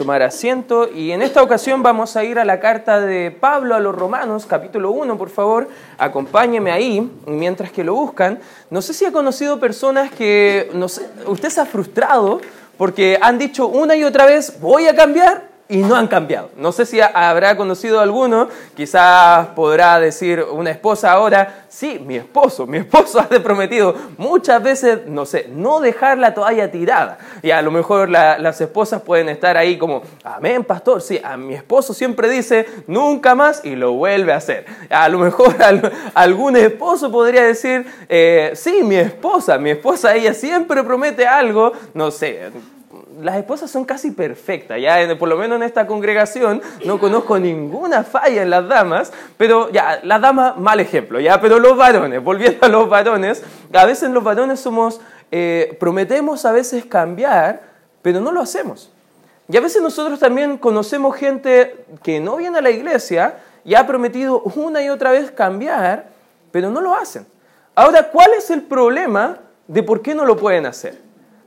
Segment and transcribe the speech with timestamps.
[0.00, 3.80] tomar asiento y en esta ocasión vamos a ir a la carta de Pablo a
[3.80, 8.38] los Romanos, capítulo 1, por favor, acompáñeme ahí mientras que lo buscan.
[8.70, 10.86] No sé si ha conocido personas que no
[11.26, 12.40] usted se ha frustrado
[12.78, 16.50] porque han dicho una y otra vez, voy a cambiar y no han cambiado.
[16.56, 22.66] No sé si habrá conocido alguno, quizás podrá decir una esposa ahora, sí, mi esposo,
[22.66, 27.18] mi esposo ha prometido muchas veces, no sé, no dejar la toalla tirada.
[27.42, 31.54] Y a lo mejor las esposas pueden estar ahí como, amén, pastor, sí, a mi
[31.54, 34.66] esposo siempre dice nunca más y lo vuelve a hacer.
[34.90, 35.54] A lo mejor
[36.14, 42.10] algún esposo podría decir, eh, sí, mi esposa, mi esposa, ella siempre promete algo, no
[42.10, 42.50] sé
[43.22, 48.04] las esposas son casi perfectas, ya por lo menos en esta congregación no conozco ninguna
[48.04, 52.66] falla en las damas, pero ya, las damas, mal ejemplo, ya, pero los varones, volviendo
[52.66, 57.62] a los varones, a veces los varones somos, eh, prometemos a veces cambiar,
[58.02, 58.90] pero no lo hacemos.
[59.48, 63.86] Y a veces nosotros también conocemos gente que no viene a la iglesia y ha
[63.86, 66.06] prometido una y otra vez cambiar,
[66.52, 67.26] pero no lo hacen.
[67.74, 70.98] Ahora, ¿cuál es el problema de por qué no lo pueden hacer?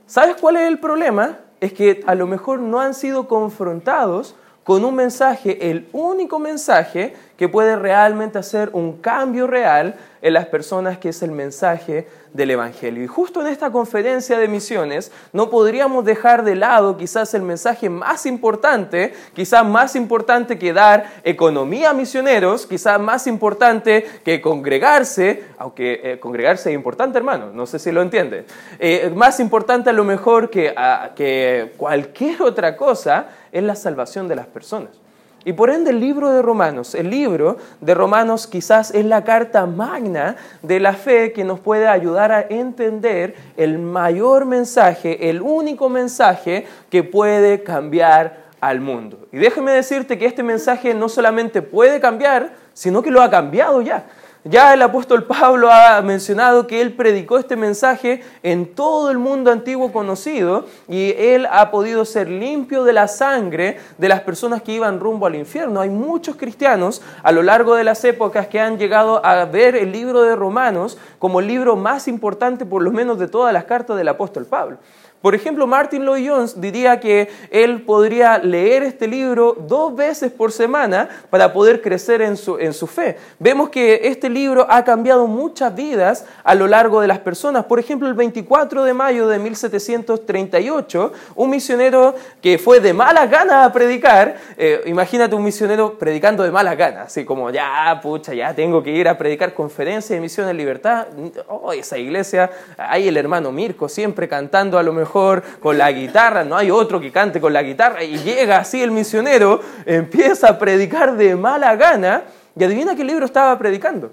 [0.06, 1.38] ¿Sabes cuál es el problema?
[1.64, 7.14] Es que a lo mejor no han sido confrontados con un mensaje, el único mensaje
[7.36, 12.50] que puede realmente hacer un cambio real en las personas, que es el mensaje del
[12.50, 13.04] Evangelio.
[13.04, 17.90] Y justo en esta conferencia de misiones no podríamos dejar de lado quizás el mensaje
[17.90, 25.44] más importante, quizás más importante que dar economía a misioneros, quizás más importante que congregarse,
[25.58, 28.46] aunque eh, congregarse es importante hermano, no sé si lo entiende,
[28.78, 30.74] eh, más importante a lo mejor que,
[31.14, 35.03] que cualquier otra cosa es la salvación de las personas.
[35.44, 39.66] Y por ende el libro de Romanos, el libro de Romanos quizás es la carta
[39.66, 45.88] magna de la fe que nos puede ayudar a entender el mayor mensaje, el único
[45.88, 49.26] mensaje que puede cambiar al mundo.
[49.32, 53.82] Y déjeme decirte que este mensaje no solamente puede cambiar, sino que lo ha cambiado
[53.82, 54.06] ya.
[54.46, 59.50] Ya el apóstol Pablo ha mencionado que él predicó este mensaje en todo el mundo
[59.50, 64.72] antiguo conocido y él ha podido ser limpio de la sangre de las personas que
[64.72, 65.80] iban rumbo al infierno.
[65.80, 69.92] Hay muchos cristianos a lo largo de las épocas que han llegado a ver el
[69.92, 73.96] libro de Romanos como el libro más importante por lo menos de todas las cartas
[73.96, 74.76] del apóstol Pablo.
[75.24, 80.52] Por ejemplo, Martin Lloyd Jones diría que él podría leer este libro dos veces por
[80.52, 83.16] semana para poder crecer en su, en su fe.
[83.38, 87.64] Vemos que este libro ha cambiado muchas vidas a lo largo de las personas.
[87.64, 93.66] Por ejemplo, el 24 de mayo de 1738, un misionero que fue de malas ganas
[93.66, 98.54] a predicar, eh, imagínate un misionero predicando de malas ganas, así como ya, pucha, ya
[98.54, 101.06] tengo que ir a predicar conferencias de misión en libertad.
[101.48, 105.13] Oh, esa iglesia, hay el hermano Mirko siempre cantando a lo mejor
[105.60, 108.90] con la guitarra, no hay otro que cante con la guitarra, y llega así el
[108.90, 112.24] misionero, empieza a predicar de mala gana,
[112.58, 114.12] y adivina qué libro estaba predicando.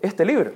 [0.00, 0.52] Este libro.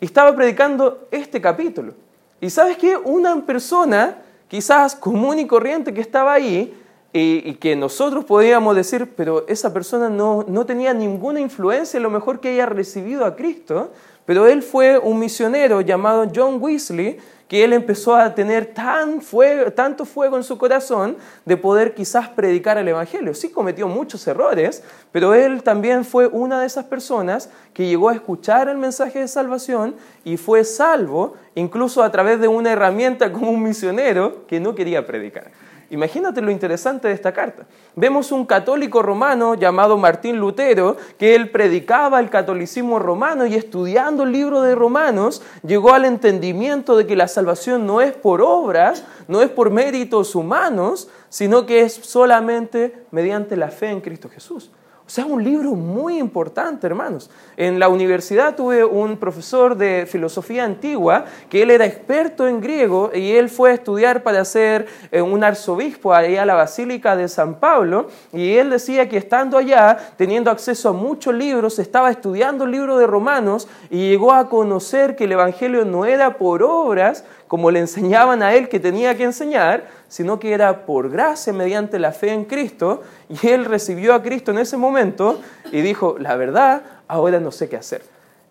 [0.00, 1.92] Y estaba predicando este capítulo.
[2.40, 2.96] Y sabes qué?
[2.96, 4.16] Una persona,
[4.48, 6.74] quizás común y corriente que estaba ahí,
[7.12, 12.10] y, que nosotros podíamos decir, pero esa persona no, no tenía ninguna influencia en lo
[12.10, 13.90] mejor que haya recibido a Cristo,
[14.24, 17.18] pero él fue un misionero llamado John Weasley,
[17.52, 22.30] que él empezó a tener tan fuego, tanto fuego en su corazón de poder quizás
[22.30, 23.34] predicar el Evangelio.
[23.34, 24.82] Sí cometió muchos errores,
[25.12, 29.28] pero él también fue una de esas personas que llegó a escuchar el mensaje de
[29.28, 34.74] salvación y fue salvo incluso a través de una herramienta como un misionero que no
[34.74, 35.50] quería predicar.
[35.92, 37.66] Imagínate lo interesante de esta carta.
[37.94, 44.22] Vemos un católico romano llamado Martín Lutero, que él predicaba el catolicismo romano y estudiando
[44.22, 49.04] el libro de Romanos llegó al entendimiento de que la salvación no es por obras,
[49.28, 54.70] no es por méritos humanos, sino que es solamente mediante la fe en Cristo Jesús.
[55.12, 57.28] Sea, un libro muy importante, hermanos.
[57.58, 63.10] En la universidad tuve un profesor de filosofía antigua que él era experto en griego
[63.14, 67.28] y él fue a estudiar para ser eh, un arzobispo allá a la Basílica de
[67.28, 72.64] San Pablo y él decía que estando allá, teniendo acceso a muchos libros, estaba estudiando
[72.64, 77.26] el libro de Romanos y llegó a conocer que el Evangelio no era por obras,
[77.52, 81.98] como le enseñaban a él que tenía que enseñar, sino que era por gracia mediante
[81.98, 85.38] la fe en Cristo, y él recibió a Cristo en ese momento
[85.70, 88.00] y dijo, la verdad, ahora no sé qué hacer.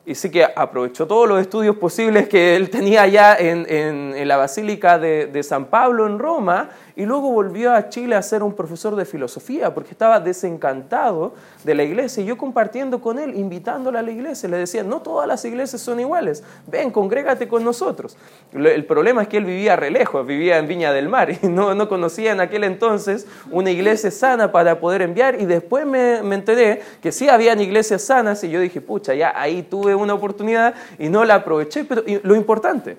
[0.06, 5.00] y sí que aprovechó todos los estudios posibles que él tenía ya en, la Basílica
[5.00, 8.95] de, de, San Pablo en Roma y luego volvió a Chile a ser un profesor
[8.95, 11.33] de filosofía porque estaba desencantado
[11.63, 12.23] de la iglesia.
[12.23, 15.81] Y yo compartiendo con él, invitándole a la iglesia, le decía, no todas las iglesias
[15.81, 18.17] son iguales, ven, congrégate con nosotros.
[18.53, 21.73] El problema es que él vivía re lejos, vivía en Viña del Mar y no,
[21.75, 25.39] no conocía en aquel entonces una iglesia sana para poder enviar.
[25.39, 29.33] Y después me, me enteré que sí habían iglesias sanas y yo dije, pucha, ya
[29.35, 32.97] ahí tuve una oportunidad y no la aproveché, pero lo importante,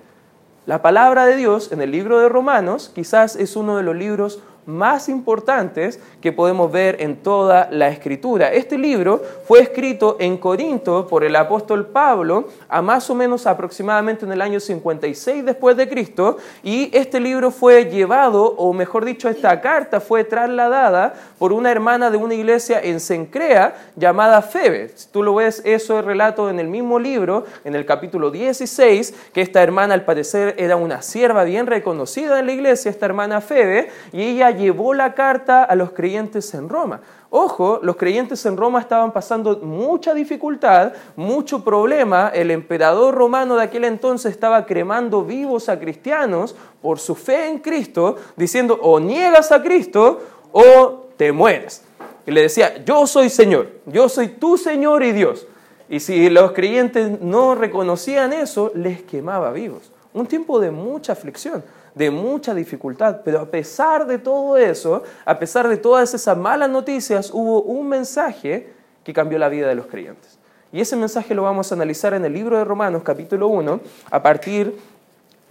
[0.65, 4.39] la palabra de Dios en el libro de Romanos quizás es uno de los libros
[4.65, 8.51] más importantes que podemos ver en toda la escritura.
[8.51, 14.25] Este libro fue escrito en Corinto por el apóstol Pablo a más o menos aproximadamente
[14.25, 19.29] en el año 56 después de Cristo y este libro fue llevado, o mejor dicho,
[19.29, 24.93] esta carta fue trasladada por una hermana de una iglesia en Sencrea llamada Febe.
[25.11, 29.41] Tú lo ves, eso es relato en el mismo libro, en el capítulo 16, que
[29.41, 33.89] esta hermana al parecer era una sierva bien reconocida en la iglesia, esta hermana Febe,
[34.11, 37.01] y ella llevó la carta a los creyentes en Roma.
[37.29, 42.29] Ojo, los creyentes en Roma estaban pasando mucha dificultad, mucho problema.
[42.33, 47.59] El emperador romano de aquel entonces estaba cremando vivos a cristianos por su fe en
[47.59, 50.21] Cristo, diciendo o niegas a Cristo
[50.51, 51.83] o te mueres.
[52.25, 55.47] Y le decía, yo soy Señor, yo soy tu Señor y Dios.
[55.89, 59.91] Y si los creyentes no reconocían eso, les quemaba vivos.
[60.13, 61.63] Un tiempo de mucha aflicción
[61.95, 66.69] de mucha dificultad, pero a pesar de todo eso, a pesar de todas esas malas
[66.69, 68.73] noticias, hubo un mensaje
[69.03, 70.39] que cambió la vida de los creyentes.
[70.71, 73.79] Y ese mensaje lo vamos a analizar en el libro de Romanos capítulo 1,
[74.09, 74.75] a partir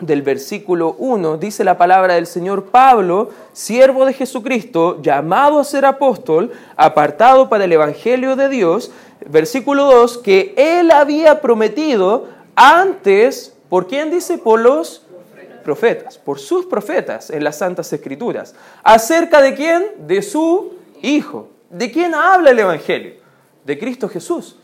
[0.01, 5.85] del versículo 1, dice la palabra del Señor Pablo, siervo de Jesucristo, llamado a ser
[5.85, 8.91] apóstol, apartado para el Evangelio de Dios,
[9.29, 14.39] versículo 2, que él había prometido antes, ¿por quién dice?
[14.39, 15.02] Por los
[15.63, 18.55] profetas, por sus profetas en las Santas Escrituras.
[18.83, 19.85] ¿Acerca de quién?
[20.07, 21.49] De su Hijo.
[21.71, 23.15] ¿De quién habla el Evangelio?
[23.65, 24.57] De Cristo Jesús.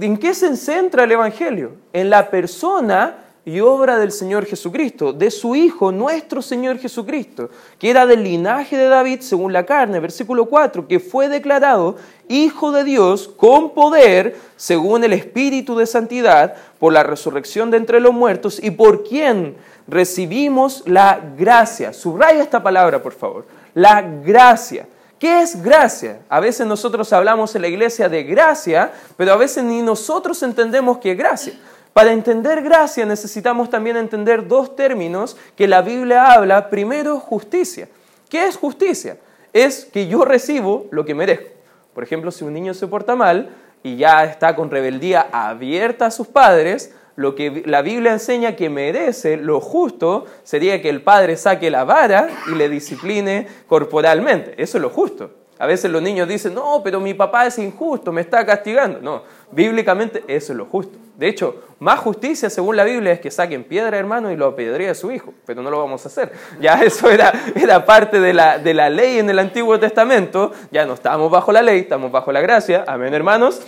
[0.00, 1.72] ¿En qué se centra el Evangelio?
[1.92, 7.88] En la persona y obra del Señor Jesucristo, de su Hijo, nuestro Señor Jesucristo, que
[7.88, 11.96] era del linaje de David según la carne, versículo 4, que fue declarado
[12.28, 18.00] Hijo de Dios con poder según el Espíritu de Santidad por la resurrección de entre
[18.00, 19.56] los muertos y por quien
[19.88, 21.92] recibimos la gracia.
[21.92, 23.46] Subraya esta palabra, por favor.
[23.74, 24.86] La gracia.
[25.18, 26.20] ¿Qué es gracia?
[26.28, 30.98] A veces nosotros hablamos en la iglesia de gracia, pero a veces ni nosotros entendemos
[30.98, 31.54] qué es gracia.
[31.92, 36.70] Para entender gracia necesitamos también entender dos términos que la Biblia habla.
[36.70, 37.88] Primero, justicia.
[38.28, 39.16] ¿Qué es justicia?
[39.52, 41.48] Es que yo recibo lo que merezco.
[41.94, 43.50] Por ejemplo, si un niño se porta mal
[43.82, 48.70] y ya está con rebeldía abierta a sus padres, lo que la Biblia enseña que
[48.70, 54.54] merece, lo justo, sería que el padre saque la vara y le discipline corporalmente.
[54.56, 55.28] Eso es lo justo.
[55.58, 59.00] A veces los niños dicen, no, pero mi papá es injusto, me está castigando.
[59.00, 60.96] No, bíblicamente eso es lo justo.
[61.16, 64.88] De hecho, más justicia según la Biblia es que saquen piedra, hermano, y lo apedree
[64.88, 65.34] a su hijo.
[65.44, 66.30] Pero no lo vamos a hacer.
[66.60, 70.52] Ya eso era, era parte de la, de la ley en el Antiguo Testamento.
[70.70, 72.84] Ya no estamos bajo la ley, estamos bajo la gracia.
[72.86, 73.60] Amén, hermanos.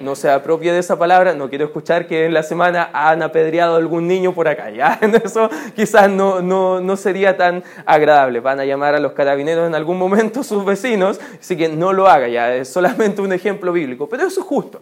[0.00, 1.34] No se apropie de esa palabra.
[1.34, 4.70] No quiero escuchar que en la semana han apedreado a algún niño por acá.
[4.70, 8.40] Ya eso quizás no, no, no sería tan agradable.
[8.40, 11.20] Van a llamar a los carabineros en algún momento sus vecinos.
[11.38, 12.28] Así que no lo haga.
[12.28, 14.08] Ya es solamente un ejemplo bíblico.
[14.08, 14.80] Pero eso es justo.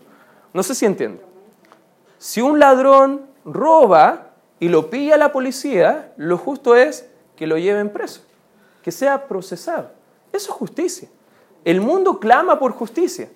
[0.53, 1.23] No sé si entiendo.
[2.19, 7.91] Si un ladrón roba y lo pilla la policía, lo justo es que lo lleven
[7.91, 8.23] preso,
[8.83, 9.93] que sea procesado.
[10.33, 11.09] Eso es justicia.
[11.65, 13.29] El mundo clama por justicia,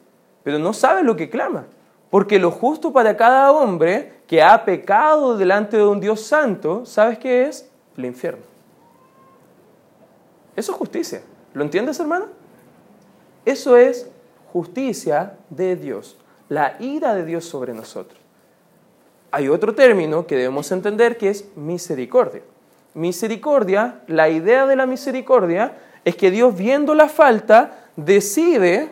[0.42, 1.66] pero no sabe lo que clama,
[2.12, 7.19] porque lo justo para cada hombre que ha pecado delante de un Dios santo, ¿sabes
[7.19, 7.69] qué es?
[7.97, 8.45] El infierno.
[10.54, 11.23] Eso es justicia.
[11.52, 12.26] ¿Lo entiendes, hermano?
[13.45, 14.09] Eso es
[14.52, 16.16] justicia de Dios,
[16.49, 18.23] la ira de Dios sobre nosotros
[19.33, 22.42] hay otro término que debemos entender que es misericordia.
[22.95, 25.73] Misericordia, la idea de la misericordia
[26.04, 28.90] es que Dios viendo la falta decide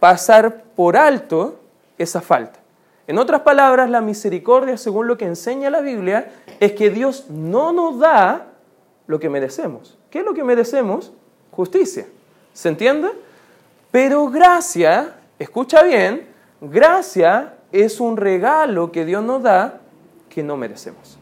[0.00, 1.57] pasar por alto
[1.98, 2.60] esa falta.
[3.06, 7.72] En otras palabras, la misericordia, según lo que enseña la Biblia, es que Dios no
[7.72, 8.46] nos da
[9.06, 9.98] lo que merecemos.
[10.10, 11.12] ¿Qué es lo que merecemos?
[11.50, 12.06] Justicia.
[12.52, 13.08] ¿Se entiende?
[13.90, 16.28] Pero gracia, escucha bien,
[16.60, 19.80] gracia es un regalo que Dios nos da
[20.28, 21.18] que no merecemos.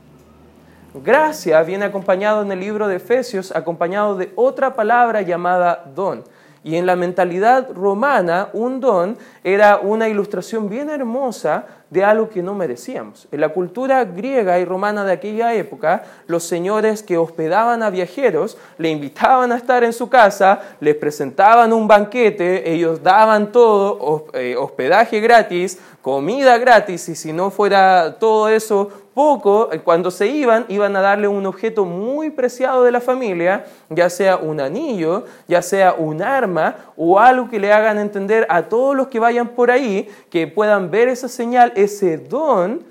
[1.04, 6.24] Gracia viene acompañado en el libro de Efesios, acompañado de otra palabra llamada don.
[6.66, 12.42] Y en la mentalidad romana, un don era una ilustración bien hermosa de algo que
[12.42, 13.28] no merecíamos.
[13.30, 18.58] En la cultura griega y romana de aquella época, los señores que hospedaban a viajeros
[18.78, 24.56] le invitaban a estar en su casa, les presentaban un banquete, ellos daban todo, eh,
[24.58, 30.66] hospedaje gratis, comida gratis, y si no fuera todo eso poco, eh, cuando se iban,
[30.68, 35.62] iban a darle un objeto muy preciado de la familia, ya sea un anillo, ya
[35.62, 39.70] sea un arma o algo que le hagan entender a todos los que vayan por
[39.70, 42.84] ahí, que puedan ver esa señal, ese don,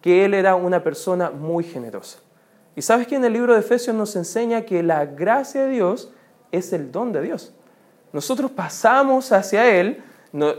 [0.00, 2.20] que él era una persona muy generosa.
[2.74, 6.10] Y sabes que en el libro de Efesios nos enseña que la gracia de Dios
[6.52, 7.52] es el don de Dios.
[8.14, 10.02] Nosotros pasamos hacia Él,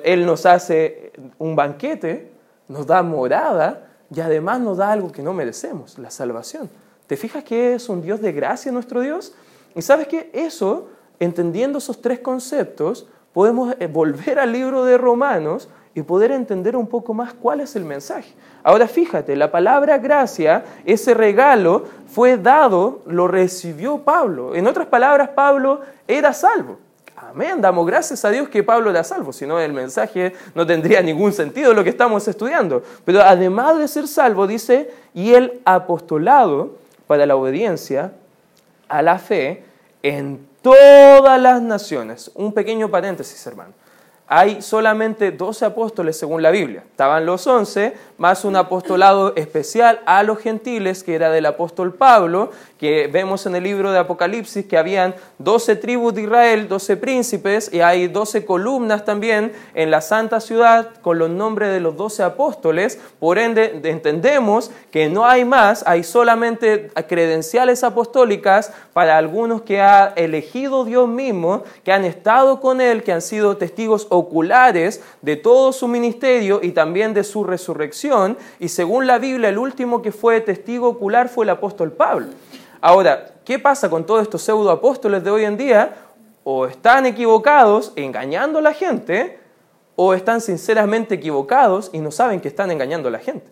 [0.04, 2.32] Él nos hace un banquete,
[2.68, 6.70] nos da morada, y además nos da algo que no merecemos, la salvación.
[7.08, 9.34] ¿Te fijas que es un Dios de gracia nuestro Dios?
[9.76, 15.70] Y sabes que eso, entendiendo esos tres conceptos, podemos eh, volver al libro de Romanos
[15.94, 18.34] y poder entender un poco más cuál es el mensaje.
[18.64, 24.54] Ahora fíjate, la palabra gracia, ese regalo fue dado, lo recibió Pablo.
[24.54, 26.78] En otras palabras, Pablo era salvo.
[27.30, 31.02] Amén, damos gracias a Dios que Pablo era salvo, si no el mensaje no tendría
[31.02, 32.84] ningún sentido lo que estamos estudiando.
[33.04, 38.14] Pero además de ser salvo, dice, y el apostolado para la obediencia
[38.88, 39.66] a la fe
[40.04, 42.32] en todas las naciones.
[42.34, 43.74] Un pequeño paréntesis, hermano
[44.28, 46.84] hay solamente 12 apóstoles según la Biblia.
[46.90, 52.52] Estaban los 11, más un apostolado especial a los gentiles, que era del apóstol Pablo,
[52.78, 57.74] que vemos en el libro de Apocalipsis que habían 12 tribus de Israel, 12 príncipes,
[57.74, 62.24] y hay 12 columnas también en la santa ciudad con los nombres de los 12
[62.24, 63.00] apóstoles.
[63.20, 70.14] Por ende, entendemos que no hay más, hay solamente credenciales apostólicas para algunos que ha
[70.16, 75.72] elegido Dios mismo, que han estado con Él, que han sido testigos oculares de todo
[75.72, 78.38] su ministerio y también de su resurrección.
[78.60, 82.28] Y según la Biblia, el último que fue testigo ocular fue el apóstol Pablo.
[82.82, 85.96] Ahora, ¿qué pasa con todos estos pseudo apóstoles de hoy en día?
[86.44, 89.40] O están equivocados engañando a la gente,
[89.96, 93.48] o están sinceramente equivocados y no saben que están engañando a la gente.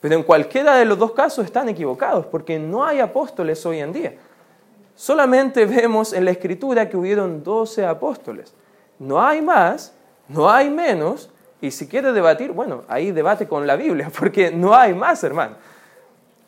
[0.00, 3.92] Pero en cualquiera de los dos casos están equivocados, porque no hay apóstoles hoy en
[3.92, 4.14] día.
[4.94, 8.54] Solamente vemos en la escritura que hubieron doce apóstoles.
[8.98, 9.92] No hay más,
[10.28, 14.74] no hay menos, y si quiere debatir, bueno, ahí debate con la Biblia, porque no
[14.74, 15.56] hay más, hermano.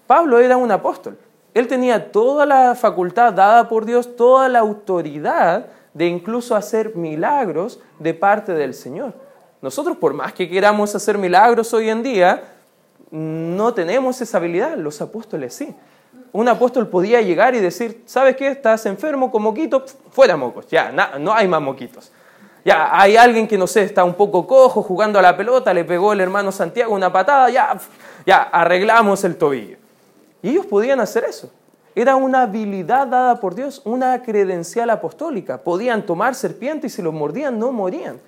[0.07, 1.19] Pablo era un apóstol.
[1.54, 7.80] Él tenía toda la facultad dada por Dios, toda la autoridad de incluso hacer milagros
[7.99, 9.14] de parte del Señor.
[9.61, 12.42] Nosotros, por más que queramos hacer milagros hoy en día,
[13.11, 14.76] no tenemos esa habilidad.
[14.76, 15.75] Los apóstoles sí.
[16.33, 18.49] Un apóstol podía llegar y decir, ¿sabes qué?
[18.49, 22.12] Estás enfermo con moquito, fuera mocos, ya, no hay más moquitos.
[22.64, 25.85] Ya, hay alguien que no sé, está un poco cojo jugando a la pelota, le
[25.85, 27.79] pegó el hermano Santiago una patada, ya,
[28.26, 29.79] ya, arreglamos el tobillo.
[30.43, 31.50] Y ellos podían hacer eso.
[31.95, 35.59] Era una habilidad dada por Dios, una credencial apostólica.
[35.59, 38.21] Podían tomar serpientes y si los mordían no morían.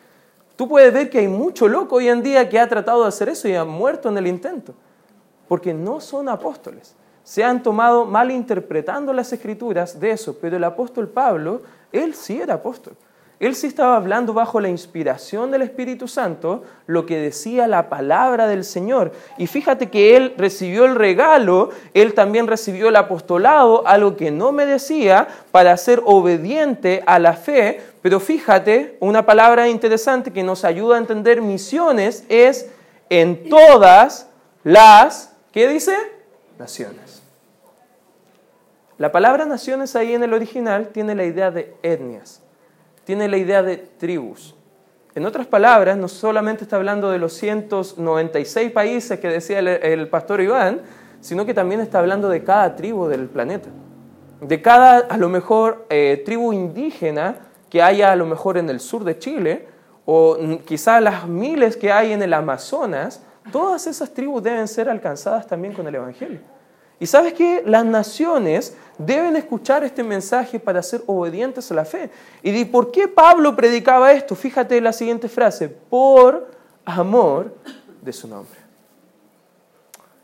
[0.56, 3.28] Tú puedes ver que hay mucho loco hoy en día que ha tratado de hacer
[3.28, 4.74] eso y ha muerto en el intento.
[5.48, 6.94] Porque no son apóstoles.
[7.22, 10.36] Se han tomado malinterpretando las escrituras de eso.
[10.40, 11.62] Pero el apóstol Pablo,
[11.92, 12.94] él sí era apóstol.
[13.42, 18.46] Él sí estaba hablando bajo la inspiración del Espíritu Santo lo que decía la palabra
[18.46, 19.10] del Señor.
[19.36, 24.52] Y fíjate que él recibió el regalo, él también recibió el apostolado, algo que no
[24.52, 27.80] merecía, para ser obediente a la fe.
[28.00, 32.70] Pero fíjate, una palabra interesante que nos ayuda a entender misiones es
[33.10, 34.28] en todas
[34.62, 35.96] las, ¿qué dice?
[36.60, 37.24] Naciones.
[38.98, 42.41] La palabra naciones ahí en el original tiene la idea de etnias
[43.04, 44.54] tiene la idea de tribus.
[45.14, 50.40] En otras palabras, no solamente está hablando de los 196 países que decía el, pastor
[50.40, 50.80] Iván,
[51.20, 53.68] sino que también está hablando de cada tribu del planeta.
[54.40, 57.36] De cada, a lo mejor, eh, tribu indígena
[57.68, 59.66] que haya a lo mejor en el sur de Chile,
[60.04, 65.46] o quizá las miles que hay en el Amazonas, todas esas tribus deben ser alcanzadas
[65.46, 66.40] también con el Evangelio.
[67.00, 72.10] Y sabes que las naciones deben escuchar este mensaje para ser obedientes a la fe.
[72.42, 74.34] ¿Y por qué Pablo predicaba esto?
[74.34, 76.50] Fíjate la siguiente frase, por
[76.84, 77.56] amor
[78.00, 78.58] de su nombre.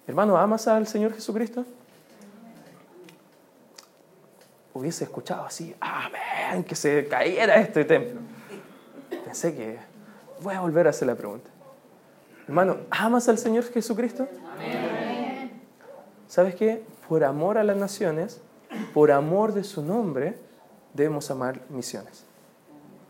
[0.06, 1.64] Hermano, ¿amas al Señor Jesucristo?
[4.72, 8.20] Hubiese escuchado así, amén, que se cayera este templo.
[9.24, 9.78] Pensé que
[10.40, 11.50] voy a volver a hacer la pregunta.
[12.46, 14.26] Hermano, ¿amas al Señor Jesucristo?
[14.54, 15.07] Amén.
[16.28, 16.84] ¿Sabes qué?
[17.08, 18.40] Por amor a las naciones,
[18.92, 20.36] por amor de su nombre,
[20.92, 22.24] debemos amar misiones.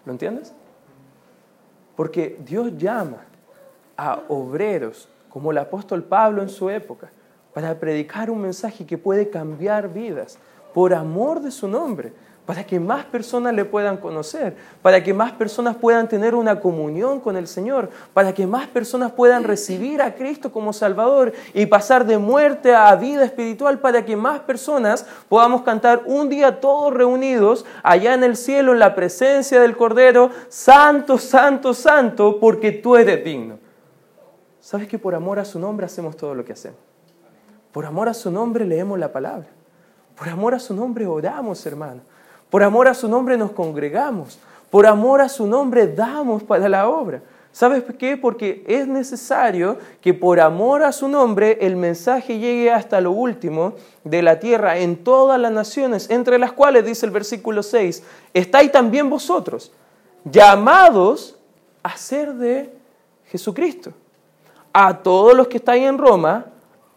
[0.06, 0.52] ¿Lo entiendes?
[1.96, 3.24] Porque Dios llama
[3.96, 7.10] a obreros como el apóstol Pablo en su época
[7.52, 10.38] para predicar un mensaje que puede cambiar vidas
[10.72, 12.12] por amor de su nombre
[12.48, 17.20] para que más personas le puedan conocer, para que más personas puedan tener una comunión
[17.20, 22.06] con el Señor, para que más personas puedan recibir a Cristo como Salvador y pasar
[22.06, 27.66] de muerte a vida espiritual, para que más personas podamos cantar un día todos reunidos
[27.82, 33.22] allá en el cielo en la presencia del Cordero, Santo, Santo, Santo, porque tú eres
[33.22, 33.58] digno.
[34.58, 36.78] ¿Sabes que por amor a su nombre hacemos todo lo que hacemos?
[37.72, 39.48] Por amor a su nombre leemos la palabra.
[40.16, 42.07] Por amor a su nombre oramos, hermano.
[42.50, 44.38] Por amor a su nombre nos congregamos.
[44.70, 47.22] Por amor a su nombre damos para la obra.
[47.52, 48.16] ¿Sabes por qué?
[48.16, 53.72] Porque es necesario que por amor a su nombre el mensaje llegue hasta lo último
[54.04, 58.02] de la tierra en todas las naciones, entre las cuales, dice el versículo 6,
[58.34, 59.72] estáis también vosotros,
[60.24, 61.36] llamados
[61.82, 62.72] a ser de
[63.26, 63.92] Jesucristo.
[64.72, 66.46] A todos los que estáis en Roma,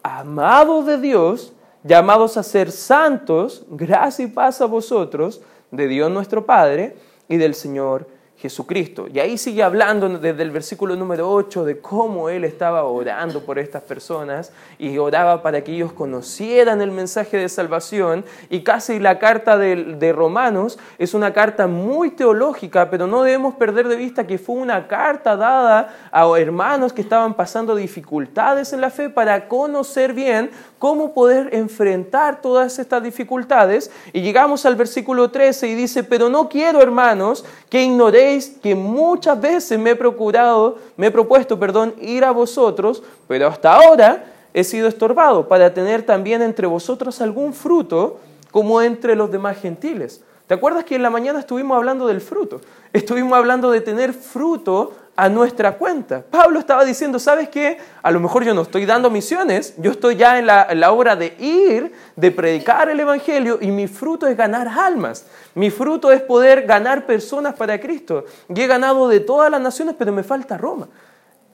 [0.02, 1.52] amados de Dios,
[1.84, 6.96] llamados a ser santos, gracia y paz a vosotros, de Dios nuestro Padre
[7.28, 8.06] y del Señor
[8.42, 9.06] Jesucristo.
[9.06, 13.56] Y ahí sigue hablando desde el versículo número 8 de cómo él estaba orando por
[13.56, 18.24] estas personas y oraba para que ellos conocieran el mensaje de salvación.
[18.50, 23.54] Y casi la carta de, de, Romanos es una carta muy teológica, pero no debemos
[23.54, 28.80] perder de vista que fue una carta dada a hermanos que estaban pasando dificultades en
[28.80, 30.50] la fe para conocer bien
[30.82, 33.88] cómo poder enfrentar todas estas dificultades.
[34.12, 39.40] Y llegamos al versículo 13 y dice, pero no quiero, hermanos, que ignoréis que muchas
[39.40, 44.64] veces me he procurado, me he propuesto, perdón, ir a vosotros, pero hasta ahora he
[44.64, 48.18] sido estorbado para tener también entre vosotros algún fruto
[48.50, 50.20] como entre los demás gentiles.
[50.48, 52.60] ¿Te acuerdas que en la mañana estuvimos hablando del fruto?
[52.92, 56.22] Estuvimos hablando de tener fruto a nuestra cuenta.
[56.22, 57.78] Pablo estaba diciendo, ¿sabes qué?
[58.02, 61.16] A lo mejor yo no estoy dando misiones, yo estoy ya en la, en obra
[61.16, 65.26] de ir, de predicar el Evangelio y mi fruto es ganar almas.
[65.54, 68.24] Mi fruto es poder ganar personas para Cristo.
[68.48, 70.88] Y he ganado de todas las naciones, pero me falta Roma.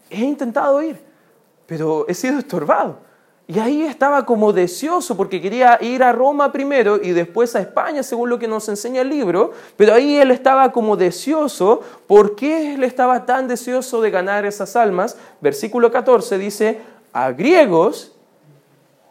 [0.08, 1.00] He intentado ir,
[1.66, 3.07] pero he sido estorbado.
[3.50, 8.02] Y ahí estaba como deseoso porque quería ir a Roma primero y después a España,
[8.02, 9.52] según lo que nos enseña el libro.
[9.74, 11.80] Pero ahí él estaba como deseoso.
[12.06, 15.16] ¿Por qué él estaba tan deseoso de ganar esas almas?
[15.40, 18.12] Versículo 14 dice, a griegos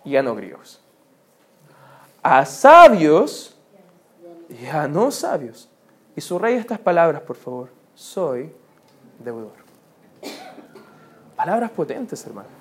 [0.05, 0.81] y a no griegos.
[2.21, 3.57] A sabios
[4.49, 5.67] y a no sabios.
[6.15, 7.69] Y subraya estas palabras, por favor.
[7.95, 8.51] Soy
[9.17, 9.53] deudor.
[11.35, 12.56] Palabras potentes, hermano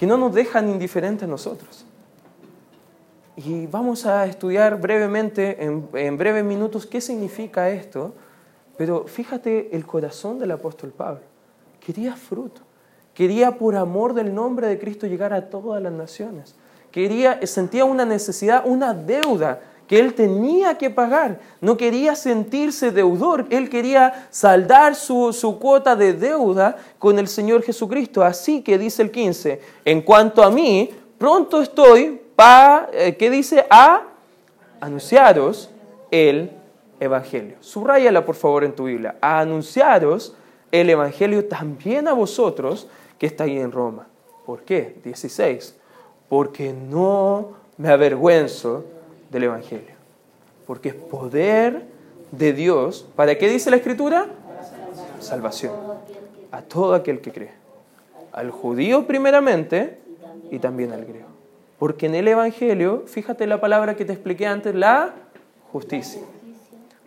[0.00, 1.84] que no nos dejan indiferentes a nosotros.
[3.36, 8.14] Y vamos a estudiar brevemente, en, breves minutos, qué significa esto.
[8.78, 11.20] Pero fíjate el corazón del apóstol Pablo.
[11.80, 12.62] Quería fruto.
[13.12, 16.54] Quería por amor del nombre de Cristo llegar a todas las naciones.
[16.90, 21.40] Quería, sentía una necesidad, una deuda que él tenía que pagar.
[21.60, 28.22] No quería sentirse deudor, él quería saldar su, cuota de deuda con el Señor Jesucristo.
[28.22, 33.66] Así que dice el 15, en cuanto a mí, pronto estoy para, eh, ¿qué dice?
[33.68, 34.04] A
[34.80, 35.70] anunciaros
[36.12, 36.52] el
[37.00, 37.56] Evangelio.
[37.58, 39.16] Subrayala por favor en tu Biblia.
[39.20, 40.36] A anunciaros
[40.70, 42.86] el Evangelio también a vosotros
[43.18, 44.06] que estáis en Roma.
[44.46, 45.00] ¿Por qué?
[45.02, 45.74] 16.
[46.28, 48.84] Porque no me avergüenzo
[49.30, 49.94] del Evangelio.
[50.66, 51.86] Porque es poder
[52.30, 53.06] de Dios.
[53.16, 54.26] ¿Para qué dice la Escritura?
[55.20, 55.72] Salvación.
[56.52, 57.52] A todo aquel que cree.
[58.32, 59.98] Al judío primeramente
[60.50, 61.28] y también al griego.
[61.78, 65.14] Porque en el Evangelio, fíjate la palabra que te expliqué antes, la
[65.72, 66.20] justicia.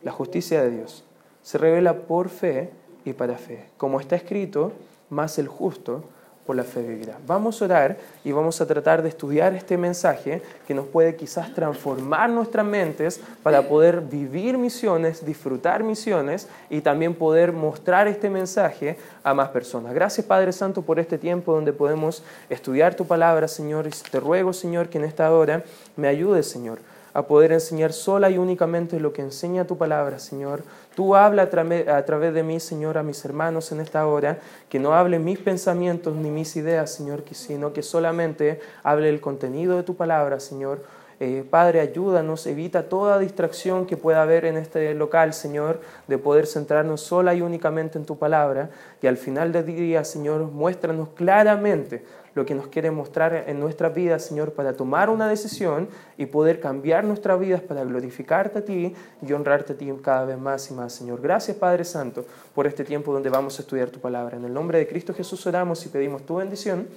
[0.01, 1.03] La justicia de Dios.
[1.43, 2.71] Se revela por fe
[3.05, 3.65] y para fe.
[3.77, 4.73] Como está escrito,
[5.09, 6.03] más el justo
[6.45, 7.17] por la fe vivirá.
[7.25, 11.53] Vamos a orar y vamos a tratar de estudiar este mensaje que nos puede quizás
[11.53, 18.97] transformar nuestras mentes para poder vivir misiones, disfrutar misiones y también poder mostrar este mensaje
[19.23, 19.93] a más personas.
[19.93, 23.88] Gracias Padre Santo por este tiempo donde podemos estudiar tu palabra, Señor.
[23.88, 25.63] Y te ruego, Señor, que en esta hora
[25.95, 30.63] me ayudes, Señor a poder enseñar sola y únicamente lo que enseña tu palabra, Señor.
[30.95, 34.93] Tú habla a, través de mí, Señor, a mis hermanos en esta hora, que no
[34.93, 39.95] hable mis pensamientos ni mis ideas, Señor, sino que solamente hable el contenido de tu
[39.95, 40.82] palabra, Señor.
[41.19, 46.47] Eh, Padre, ayúdanos, evita toda distracción que pueda haber en este local, Señor, de poder
[46.47, 48.71] centrarnos sola y únicamente en tu palabra.
[49.02, 52.04] Y al final del día, Señor, muéstranos claramente
[52.35, 56.59] lo que nos quiere mostrar en nuestra vida, Señor, para tomar una decisión y poder
[56.59, 60.73] cambiar nuestras vidas para glorificarte a ti y honrarte a ti cada vez más y
[60.73, 61.21] más, Señor.
[61.21, 64.37] Gracias, Padre Santo, por este tiempo donde vamos a estudiar tu palabra.
[64.37, 66.87] En el nombre de Cristo Jesús oramos y pedimos tu bendición.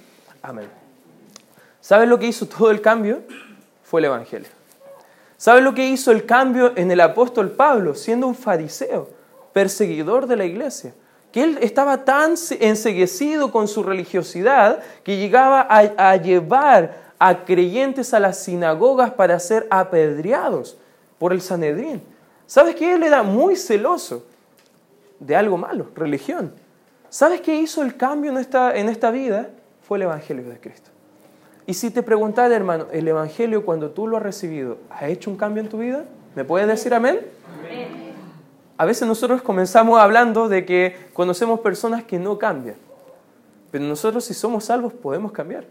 [0.41, 0.69] Amén.
[1.81, 3.21] ¿Sabes lo que hizo todo el cambio?
[3.83, 4.49] Fue el Evangelio.
[5.37, 9.07] ¿Sabes lo que hizo el cambio en el apóstol Pablo, siendo un fariseo,
[9.53, 10.93] perseguidor de la iglesia?
[11.37, 18.19] Que él estaba tan enseguecido con su religiosidad que llegaba a, llevar a creyentes a
[18.19, 20.79] las sinagogas para ser apedreados
[21.19, 22.01] por el Sanedrín.
[22.47, 24.25] ¿Sabes que él era muy celoso
[25.19, 26.53] de algo malo, religión?
[27.07, 29.51] ¿Sabes qué hizo el cambio en esta, en esta vida?
[29.87, 30.89] Fue el Evangelio de Cristo.
[31.67, 35.37] Y si te preguntara, hermano, ¿el Evangelio cuando tú lo has recibido ha hecho un
[35.37, 36.03] cambio en tu vida?
[36.33, 37.19] ¿Me puedes decir amén?
[37.59, 38.06] amén.
[38.77, 42.75] A veces nosotros comenzamos hablando de que conocemos personas que no cambian,
[43.71, 45.65] pero nosotros si somos salvos podemos cambiar,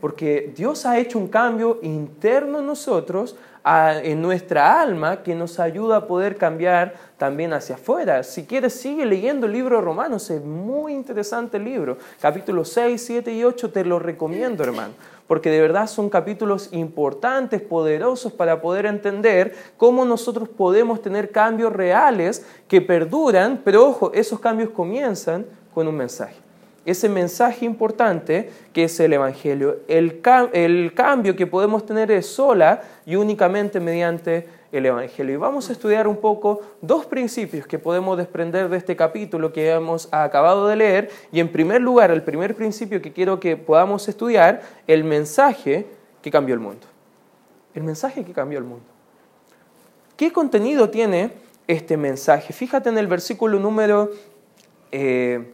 [0.00, 5.98] porque Dios ha hecho un cambio interno en nosotros, en nuestra alma, que nos ayuda
[5.98, 8.22] a poder cambiar también hacia afuera.
[8.24, 11.98] Si quieres, sigue leyendo el libro de Romanos, es muy interesante el libro.
[12.20, 14.94] Capítulos 6, 7 y 8 te lo recomiendo, hermano
[15.32, 21.72] porque de verdad son capítulos importantes, poderosos para poder entender cómo nosotros podemos tener cambios
[21.72, 26.36] reales que perduran, pero ojo, esos cambios comienzan con un mensaje.
[26.84, 29.78] Ese mensaje importante que es el Evangelio.
[29.88, 30.20] El,
[30.52, 35.34] el cambio que podemos tener es sola y únicamente mediante el Evangelio.
[35.34, 39.70] Y vamos a estudiar un poco dos principios que podemos desprender de este capítulo que
[39.70, 41.10] hemos acabado de leer.
[41.30, 45.86] Y en primer lugar, el primer principio que quiero que podamos estudiar, el mensaje
[46.22, 46.86] que cambió el mundo.
[47.74, 48.84] El mensaje que cambió el mundo.
[50.16, 51.32] ¿Qué contenido tiene
[51.66, 52.52] este mensaje?
[52.52, 54.10] Fíjate en el versículo número...
[54.90, 55.52] Eh,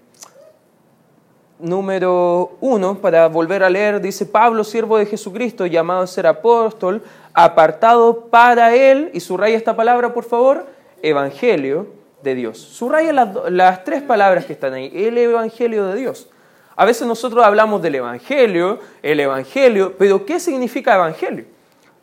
[1.58, 7.02] número uno, para volver a leer, dice Pablo, siervo de Jesucristo, llamado a ser apóstol,
[7.34, 10.66] apartado para él, y subraya esta palabra, por favor,
[11.02, 11.86] evangelio
[12.22, 12.58] de Dios.
[12.58, 16.28] Subraya las, las tres palabras que están ahí, el evangelio de Dios.
[16.76, 21.44] A veces nosotros hablamos del evangelio, el evangelio, pero ¿qué significa evangelio?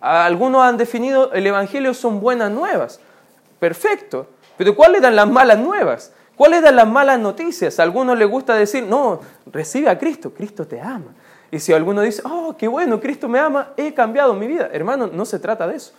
[0.02, 3.00] Algunos han definido el evangelio son buenas nuevas.
[3.58, 4.28] Perfecto.
[4.58, 6.14] Pero ¿cuáles eran las malas nuevas?
[6.36, 7.80] ¿Cuáles eran las malas noticias?
[7.80, 11.16] A algunos les gusta decir, no, recibe a Cristo, Cristo te ama.
[11.52, 14.70] Y si alguno dice, oh, qué bueno, Cristo me ama, he cambiado mi vida.
[14.74, 15.94] Hermano, no se trata de eso.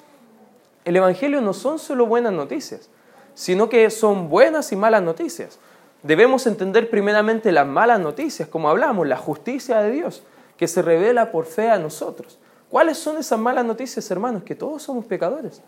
[0.84, 2.90] El Evangelio no son solo buenas noticias,
[3.34, 5.58] sino que son buenas y malas noticias.
[6.02, 10.22] Debemos entender primeramente las malas noticias, como hablamos, la justicia de Dios,
[10.56, 12.38] que se revela por fe a nosotros.
[12.70, 14.42] ¿Cuáles son esas malas noticias, hermanos?
[14.42, 15.62] Que todos somos pecadores,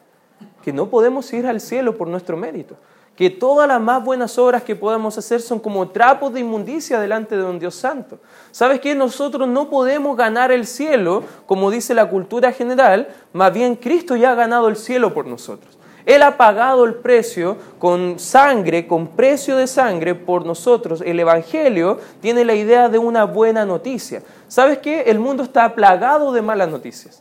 [0.63, 2.77] que no podemos ir al cielo por nuestro mérito,
[3.19, 7.37] que todas las más buenas obras que podamos hacer son como trapos de inmundicia delante
[7.37, 8.21] de un Dios santo.
[8.53, 8.95] ¿Sabes qué?
[8.95, 14.31] Nosotros no podemos ganar el cielo, como dice la cultura general, más bien Cristo ya
[14.31, 15.77] ha ganado el cielo por nosotros.
[16.07, 21.03] Él ha pagado el precio con sangre, con precio de sangre por nosotros.
[21.05, 24.23] El Evangelio tiene la idea de una buena noticia.
[24.47, 25.01] ¿Sabes qué?
[25.01, 27.21] El mundo está plagado de malas noticias.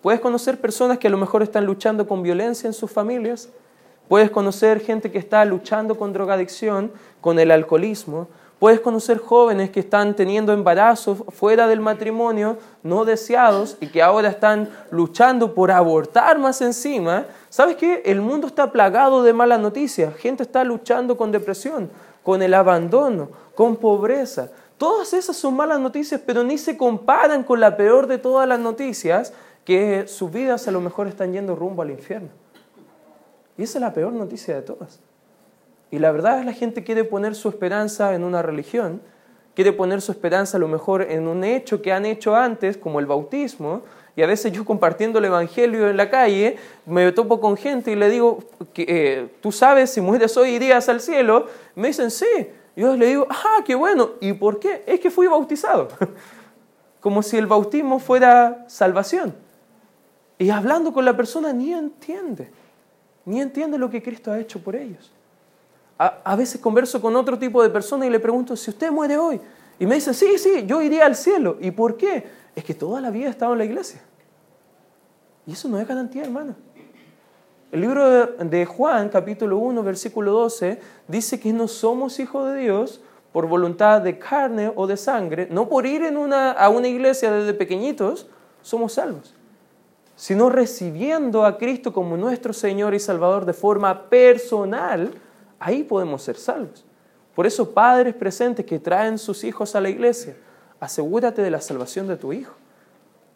[0.00, 3.50] Puedes conocer personas que a lo mejor están luchando con violencia en sus familias,
[4.08, 8.28] Puedes conocer gente que está luchando con drogadicción, con el alcoholismo.
[8.58, 14.28] Puedes conocer jóvenes que están teniendo embarazos fuera del matrimonio, no deseados, y que ahora
[14.28, 17.26] están luchando por abortar más encima.
[17.48, 18.02] ¿Sabes qué?
[18.04, 20.14] El mundo está plagado de malas noticias.
[20.16, 21.90] Gente está luchando con depresión,
[22.22, 24.50] con el abandono, con pobreza.
[24.76, 28.60] Todas esas son malas noticias, pero ni se comparan con la peor de todas las
[28.60, 29.32] noticias,
[29.64, 32.43] que sus vidas a lo mejor están yendo rumbo al infierno.
[33.56, 35.00] Y esa es la peor noticia de todas.
[35.90, 39.00] Y la verdad es la gente quiere poner su esperanza en una religión,
[39.54, 42.98] quiere poner su esperanza a lo mejor en un hecho que han hecho antes, como
[42.98, 43.82] el bautismo,
[44.16, 47.96] y a veces yo compartiendo el Evangelio en la calle, me topo con gente y
[47.96, 48.40] le digo,
[48.72, 51.46] que, eh, ¿tú sabes si mueres hoy irías al cielo?
[51.74, 52.48] Me dicen, sí.
[52.76, 54.10] Yo le digo, ah, qué bueno.
[54.20, 54.82] ¿Y por qué?
[54.86, 55.88] Es que fui bautizado.
[57.00, 59.34] Como si el bautismo fuera salvación.
[60.38, 62.50] Y hablando con la persona ni entiende
[63.24, 65.10] ni entiende lo que Cristo ha hecho por ellos.
[65.96, 69.40] A, veces converso con otro tipo de persona y le pregunto, si usted muere hoy,
[69.78, 71.56] y me dice, sí, sí, yo iría al cielo.
[71.60, 72.26] ¿Y por qué?
[72.54, 74.00] Es que toda la vida he estado en la iglesia.
[75.46, 76.56] Y eso no es garantía, hermano.
[77.70, 83.00] El libro de Juan, capítulo 1, versículo 12, dice que no somos hijos de Dios
[83.32, 87.32] por voluntad de carne o de sangre, no por ir en una, a una iglesia
[87.32, 88.28] desde pequeñitos,
[88.62, 89.33] somos salvos.
[90.16, 95.12] Sino recibiendo a Cristo como nuestro Señor y Salvador de forma personal,
[95.58, 96.84] ahí podemos ser salvos.
[97.34, 100.36] Por eso, padres presentes que traen sus hijos a la iglesia,
[100.78, 102.54] asegúrate de la salvación de tu hijo.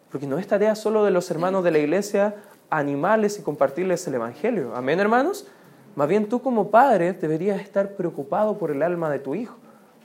[0.09, 2.35] Porque no es tarea solo de los hermanos de la iglesia
[2.69, 4.75] animales y compartirles el Evangelio.
[4.75, 5.47] Amén, hermanos.
[5.95, 9.57] Más bien tú como padre deberías estar preocupado por el alma de tu hijo.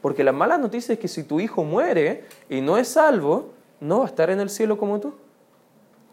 [0.03, 4.01] Porque la mala noticia es que si tu hijo muere y no es salvo, no
[4.01, 5.15] va a estar en el cielo como tú.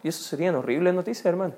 [0.04, 1.54] Y eso serían horribles noticias, hermano.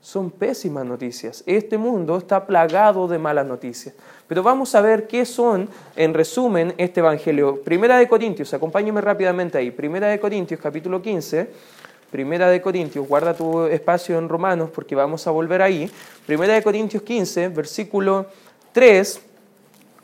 [0.00, 1.44] Son pésimas noticias.
[1.44, 3.94] Este mundo está plagado de malas noticias.
[4.26, 7.62] Pero vamos a ver qué son, en resumen, este Evangelio.
[7.62, 9.70] Primera de Corintios, acompáñeme rápidamente ahí.
[9.70, 11.50] Primera de Corintios, capítulo 15.
[12.10, 15.90] Primera de Corintios, guarda tu espacio en Romanos porque vamos a volver ahí.
[16.26, 18.26] Primera de Corintios 15, versículo
[18.72, 19.20] 3.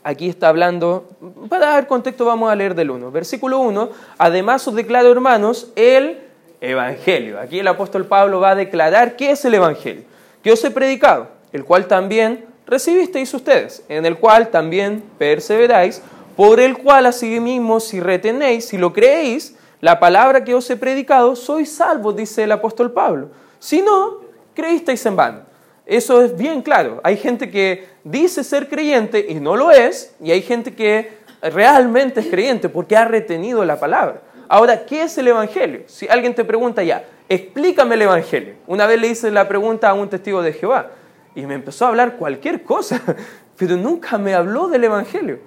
[0.03, 1.09] Aquí está hablando,
[1.49, 3.11] para dar contexto vamos a leer del 1.
[3.11, 6.26] Versículo 1, además os declaro hermanos el
[6.61, 7.39] Evangelio.
[7.39, 10.03] Aquí el apóstol Pablo va a declarar qué es el Evangelio,
[10.43, 16.01] que os he predicado, el cual también recibisteis ustedes, en el cual también perseveráis,
[16.35, 21.35] por el cual asimismo si retenéis, si lo creéis, la palabra que os he predicado,
[21.35, 23.29] sois salvos, dice el apóstol Pablo.
[23.59, 24.21] Si no,
[24.53, 25.41] creísteis en vano.
[25.85, 26.99] Eso es bien claro.
[27.03, 32.19] Hay gente que dice ser creyente y no lo es, y hay gente que realmente
[32.19, 34.21] es creyente porque ha retenido la palabra.
[34.49, 35.81] Ahora, ¿qué es el Evangelio?
[35.87, 38.55] Si alguien te pregunta ya, explícame el Evangelio.
[38.67, 40.91] Una vez le hice la pregunta a un testigo de Jehová
[41.35, 43.01] y me empezó a hablar cualquier cosa,
[43.57, 45.39] pero nunca me habló del Evangelio.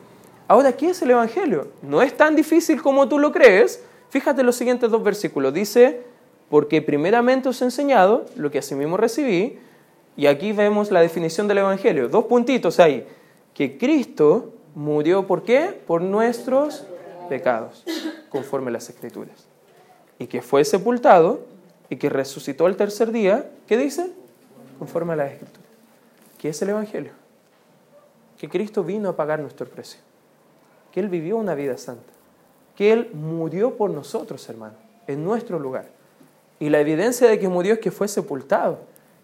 [0.48, 1.68] Ahora, ¿qué es el Evangelio?
[1.82, 3.82] No es tan difícil como tú lo crees.
[4.10, 5.54] Fíjate los siguientes dos versículos.
[5.54, 6.02] Dice,
[6.48, 9.58] porque primeramente os he enseñado lo que asimismo recibí,
[10.16, 12.08] y aquí vemos la definición del Evangelio.
[12.08, 13.06] Dos puntitos ahí.
[13.54, 15.80] Que Cristo murió, ¿por qué?
[15.86, 16.84] Por nuestros
[17.28, 17.84] pecados,
[18.30, 19.46] conforme a las Escrituras.
[20.18, 21.40] Y que fue sepultado
[21.90, 24.10] y que resucitó el tercer día, ¿qué dice?
[24.78, 25.68] Conforme a las Escrituras.
[26.38, 27.12] ¿Qué es el Evangelio?
[28.38, 30.00] Que Cristo vino a pagar nuestro precio.
[30.92, 32.12] Que Él vivió una vida santa.
[32.74, 34.74] Que Él murió por nosotros, hermano,
[35.06, 35.86] en nuestro lugar.
[36.58, 38.78] Y la evidencia de que murió es que fue sepultado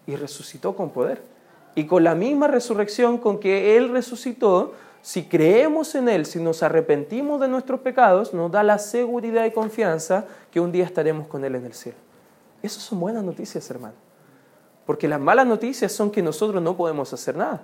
[0.05, 1.21] y resucitó con poder.
[1.77, 6.63] Y con la misma resurrección con que Él resucitó, si creemos en Él, si nos
[6.63, 11.45] arrepentimos de nuestros pecados, nos da la seguridad y confianza que un día estaremos con
[11.45, 11.99] Él en el cielo.
[12.63, 13.93] Esas son buenas noticias, hermano.
[14.87, 17.61] Porque las malas noticias son que nosotros no podemos hacer nada.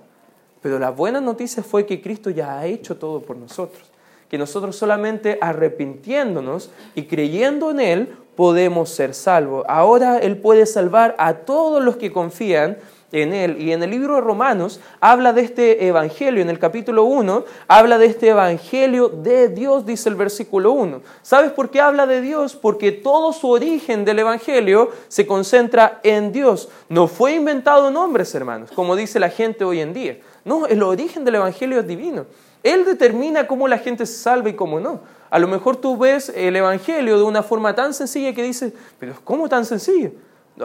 [0.62, 3.90] Pero la buena noticia fue que Cristo ya ha hecho todo por nosotros.
[4.28, 9.64] Que nosotros solamente arrepintiéndonos y creyendo en Él podemos ser salvos.
[9.68, 12.78] Ahora Él puede salvar a todos los que confían
[13.22, 13.60] en él.
[13.60, 17.98] Y en el libro de Romanos habla de este evangelio, en el capítulo 1, habla
[17.98, 21.00] de este evangelio de Dios, dice el versículo 1.
[21.22, 22.56] ¿Sabes por qué habla de Dios?
[22.56, 26.68] Porque todo su origen del evangelio se concentra en Dios.
[26.88, 30.18] No fue inventado en hombres, hermanos, como dice la gente hoy en día.
[30.44, 32.26] No, el origen del evangelio es divino.
[32.62, 35.00] Él determina cómo la gente se salva y cómo no.
[35.30, 39.14] A lo mejor tú ves el Evangelio de una forma tan sencilla que dices, pero
[39.24, 40.12] ¿cómo tan sencillo?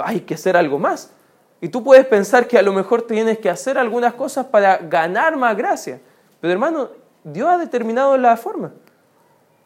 [0.04, 1.12] Hay que hacer algo más.
[1.62, 5.36] Y tú puedes pensar que a lo mejor tienes que hacer algunas cosas para ganar
[5.36, 6.00] más gracia.
[6.39, 6.89] Pero hermano,
[7.24, 8.72] Dios ha determinado la forma.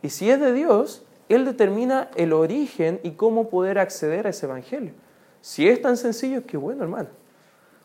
[0.01, 4.47] Y si es de Dios, Él determina el origen y cómo poder acceder a ese
[4.47, 4.93] Evangelio.
[5.41, 7.09] Si es tan sencillo, qué bueno, hermano.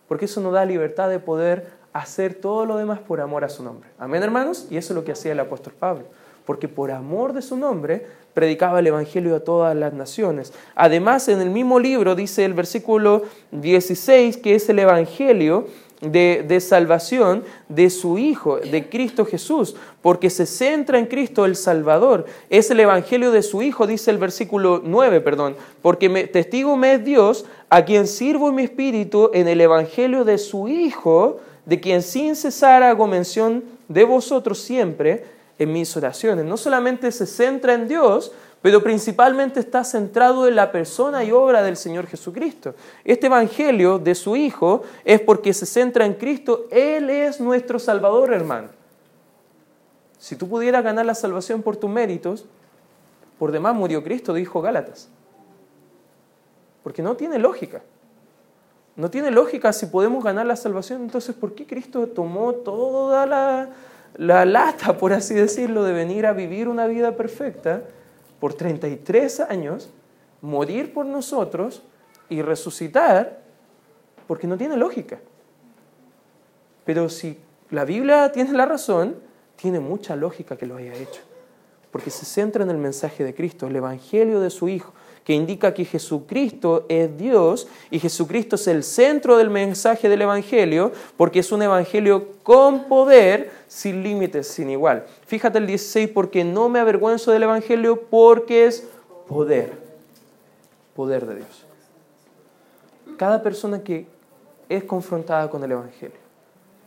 [0.07, 3.62] Porque eso nos da libertad de poder hacer todo lo demás por amor a su
[3.62, 3.90] nombre.
[3.99, 4.66] Amén, hermanos.
[4.71, 6.05] Y eso es lo que hacía el apóstol Pablo.
[6.49, 10.55] Porque por amor de su nombre predicaba el Evangelio a todas las naciones.
[10.75, 15.67] Además, en el mismo libro dice el versículo 16 que es el Evangelio
[16.01, 21.55] de, de, salvación de su Hijo, de Cristo Jesús, porque se centra en Cristo el
[21.55, 22.25] Salvador.
[22.49, 26.95] Es el Evangelio de su Hijo, dice el versículo 9, perdón, porque me, testigo me
[26.95, 32.01] es Dios, a quien sirvo mi espíritu en el Evangelio de su Hijo, de quien
[32.01, 36.44] sin cesar hago mención de vosotros siempre en mis oraciones.
[36.44, 41.62] No solamente se centra en Dios, pero principalmente está centrado en la persona y obra
[41.62, 42.75] del Señor Jesucristo.
[43.05, 46.66] Este Evangelio de su Hijo es porque se centra en Cristo.
[46.71, 48.68] Él es nuestro Salvador, hermano.
[50.18, 52.44] Si tú pudieras ganar la salvación por tus méritos,
[53.38, 55.09] por demás murió Cristo, dijo Gálatas.
[56.83, 57.83] Porque no tiene lógica.
[58.97, 63.68] No tiene lógica si podemos ganar la salvación, entonces ¿por qué Cristo tomó toda la,
[64.16, 67.83] la lata, por así decirlo, de venir a vivir una vida perfecta
[68.40, 69.90] por 33 años,
[70.40, 71.83] morir por nosotros
[72.29, 73.40] y resucitar,
[74.27, 75.18] porque no tiene lógica.
[76.85, 77.38] Pero si
[77.71, 79.16] la Biblia tiene la razón,
[79.57, 81.21] tiene mucha lógica que lo haya hecho,
[81.90, 84.92] porque se centra en el mensaje de Cristo, el Evangelio de su Hijo,
[85.29, 90.91] que indica que Jesucristo es Dios y Jesucristo es el centro del mensaje del Evangelio,
[91.19, 95.05] porque es un Evangelio con poder, sin límites, sin igual.
[95.27, 98.88] Fíjate el 16, porque no me avergüenzo del Evangelio, porque es
[99.29, 99.75] poder,
[100.97, 101.67] poder de Dios.
[103.19, 104.07] Cada persona que
[104.71, 106.17] es confrontada con el Evangelio,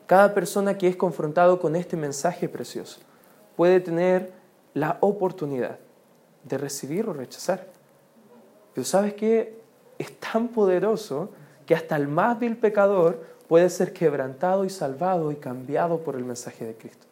[0.07, 3.01] cada persona que es confrontado con este mensaje precioso,
[3.55, 4.31] puede tener
[4.73, 5.77] la oportunidad
[6.43, 7.70] de recibir o rechazar.
[8.73, 9.59] Pero sabes que
[9.97, 11.29] es tan poderoso
[11.65, 16.23] que hasta el más vil pecador puede ser quebrantado y salvado y cambiado por el
[16.23, 17.05] mensaje de Cristo.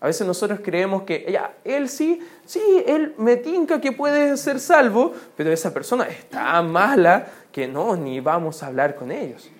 [0.00, 4.60] A veces nosotros creemos que ya, él sí, sí, él me tinca que puede ser
[4.60, 9.50] salvo, pero esa persona es tan mala que no, ni vamos a hablar con ellos.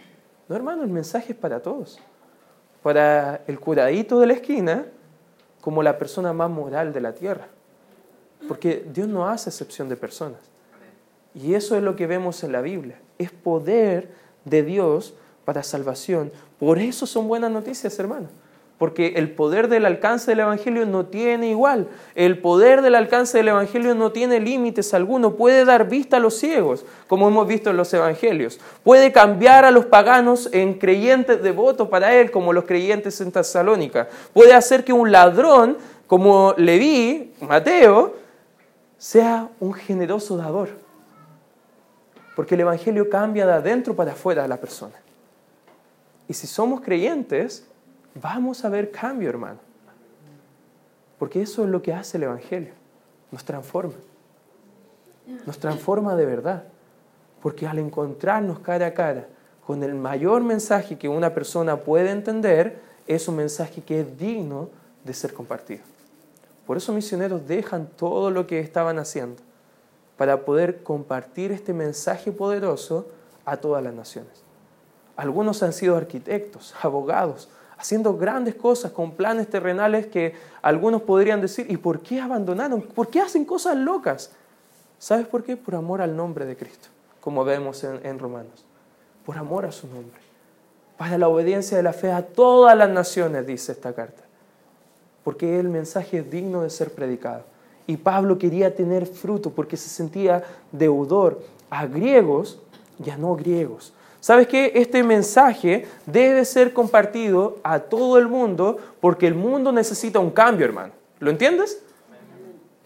[0.49, 1.99] No, hermano, el mensaje es para todos.
[2.83, 4.87] Para el curadito de la esquina,
[5.61, 7.49] como la persona más moral de la tierra.
[8.47, 10.56] Porque Dios no hace excepción de personas.
[11.37, 12.99] Y eso es lo que vemos en la Biblia.
[13.19, 14.11] Es poder
[14.47, 16.33] de Dios para salvación.
[16.59, 18.29] Por eso son buenas noticias, hermano.
[18.79, 21.89] Porque el poder del alcance del Evangelio no tiene igual.
[22.15, 25.35] El poder del alcance del Evangelio no tiene límites alguno.
[25.35, 28.59] Puede dar vista a los ciegos, como hemos visto en los Evangelios.
[28.83, 34.09] Puede cambiar a los paganos en creyentes devotos para Él, como los creyentes en Tesalónica.
[34.35, 38.15] Puede hacer que un ladrón, como Leví, Mateo,
[38.99, 40.86] sea un generoso dador.
[42.37, 44.95] Porque el Evangelio cambia de adentro para afuera de la persona.
[46.29, 47.67] Y si somos creyentes,
[48.15, 49.59] vamos a ver cambio, hermano.
[51.19, 52.75] Porque eso es lo que hace el Evangelio.
[53.33, 53.95] Nos transforma.
[55.47, 56.65] Nos transforma de verdad.
[57.41, 59.27] Porque al encontrarnos cara a cara
[59.67, 64.69] con el mayor mensaje que una persona puede entender, es un mensaje que es digno
[65.05, 65.83] de ser compartido.
[66.67, 69.46] Por eso misioneros dejan todo lo que estaban haciendo
[70.17, 73.07] para poder compartir este mensaje poderoso
[73.45, 74.43] a todas las naciones.
[75.17, 77.49] Algunos han sido arquitectos, abogados,
[77.79, 82.83] haciendo grandes cosas con planes terrenales que algunos podrían decir, ¿y por qué abandonaron?
[82.83, 84.31] ¿Por qué hacen cosas locas?
[84.99, 85.57] ¿Sabes por qué?
[85.57, 86.89] Por amor al nombre de Cristo,
[87.21, 88.65] como vemos en, Romanos.
[89.25, 90.21] Por amor a su nombre.
[90.97, 94.23] Para la obediencia de la fe a todas las naciones, dice esta carta.
[95.25, 97.45] Porque el mensaje es digno de ser predicado.
[97.87, 102.61] Y Pablo quería tener fruto porque se sentía deudor a griegos
[103.05, 103.93] y a no griegos,
[104.27, 104.73] ¿Sabes qué?
[104.75, 110.67] Este mensaje debe ser compartido a todo el mundo porque el mundo necesita un cambio,
[110.67, 110.93] hermano.
[111.21, 111.81] ¿Lo entiendes?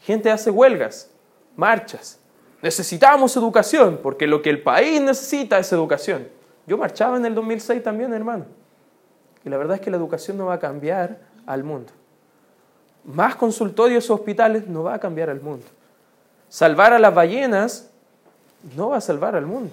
[0.01, 1.09] Gente hace huelgas,
[1.57, 2.19] marchas.
[2.61, 6.29] Necesitamos educación porque lo que el país necesita es educación.
[6.67, 8.45] Yo marchaba en el 2006 también, hermano.
[9.43, 11.91] Y la verdad es que la educación no va a cambiar al mundo.
[13.05, 15.67] Más consultorios o hospitales no va a cambiar al mundo.
[16.49, 17.91] Salvar a las ballenas
[18.77, 19.73] no va a salvar al mundo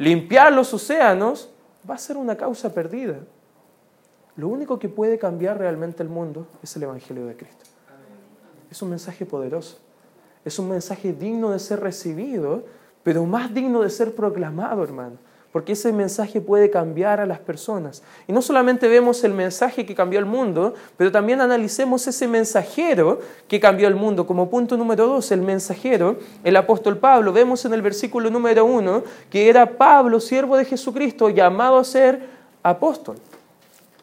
[0.00, 1.50] limpiar los océanos,
[1.88, 3.18] va a ser una causa perdida.
[4.34, 7.64] Lo único que puede cambiar realmente el mundo es el Evangelio de Cristo.
[8.70, 9.78] Es un mensaje poderoso.
[10.44, 12.64] Es un mensaje digno de ser recibido,
[13.02, 18.02] pero más digno de ser proclamado, hermano porque ese mensaje puede cambiar a las personas.
[18.28, 23.20] Y no solamente vemos el mensaje que cambió el mundo, pero también analicemos ese mensajero
[23.48, 24.26] que cambió el mundo.
[24.26, 27.32] Como punto número dos, el mensajero, el apóstol Pablo.
[27.32, 32.28] Vemos en el versículo número uno que era Pablo, siervo de Jesucristo, llamado a ser
[32.62, 33.16] apóstol.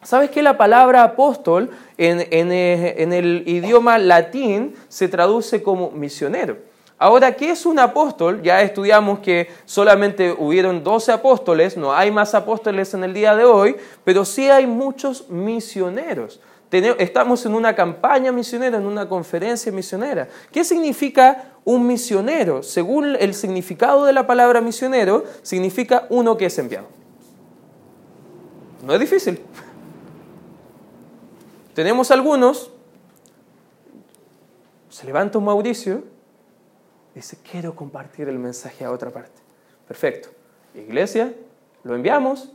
[0.04, 6.58] ¿Sabes que la palabra apóstol en, en el idioma latín se traduce como misionero?
[7.00, 8.42] Ahora, ¿qué es un apóstol?
[8.42, 13.46] Ya estudiamos que solamente hubieron 12 apóstoles, no hay más apóstoles en el día de
[13.46, 16.40] hoy, pero sí hay muchos misioneros.
[16.72, 20.28] Estamos en una campaña misionera, en una conferencia misionera.
[20.52, 22.64] ¿Qué significa un misionero?
[22.64, 26.88] Según el significado de la palabra misionero, significa uno que es enviado.
[28.84, 29.40] No es difícil.
[31.76, 32.72] Tenemos algunos,
[34.90, 36.16] se levanta un Mauricio,
[37.17, 39.41] dice, quiero compartir el mensaje a otra parte.
[39.88, 40.30] Perfecto.
[40.75, 41.34] Iglesia,
[41.84, 42.51] lo enviamos,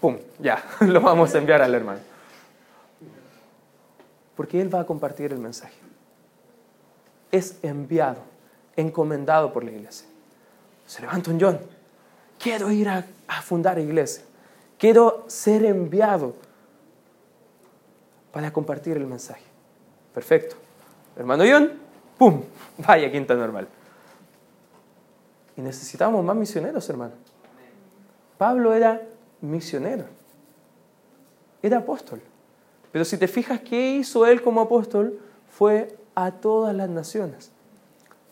[0.00, 0.18] ¡pum!
[0.38, 2.00] Ya, lo vamos a enviar al hermano.
[4.36, 5.74] Porque él va a compartir el mensaje.
[7.30, 8.20] Es enviado,
[8.76, 10.06] encomendado por la iglesia.
[10.86, 11.60] Se levanta un John.
[12.38, 13.04] Quiero ir a,
[13.42, 14.24] fundar iglesia.
[14.78, 16.34] Quiero ser enviado
[18.32, 19.44] para compartir el mensaje.
[20.12, 20.56] Perfecto.
[21.16, 21.72] Hermano John,
[22.18, 22.42] ¡pum!
[22.78, 23.68] Vaya quinta normal.
[25.56, 27.12] Y necesitamos más misioneros, hermano.
[28.38, 29.02] Pablo era
[29.40, 30.04] misionero,
[31.62, 32.20] era apóstol.
[32.90, 35.18] Pero si te fijas, ¿qué hizo él como apóstol?
[35.48, 37.50] Fue a todas las naciones.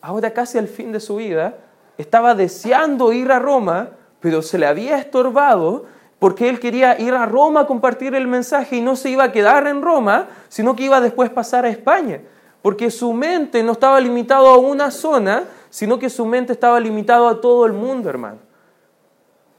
[0.01, 1.57] Ahora casi al fin de su vida,
[1.97, 5.85] estaba deseando ir a Roma, pero se le había estorbado
[6.19, 9.31] porque él quería ir a Roma a compartir el mensaje y no se iba a
[9.31, 12.21] quedar en Roma, sino que iba a después pasar a España,
[12.61, 17.27] porque su mente no estaba limitado a una zona, sino que su mente estaba limitado
[17.27, 18.37] a todo el mundo, hermano.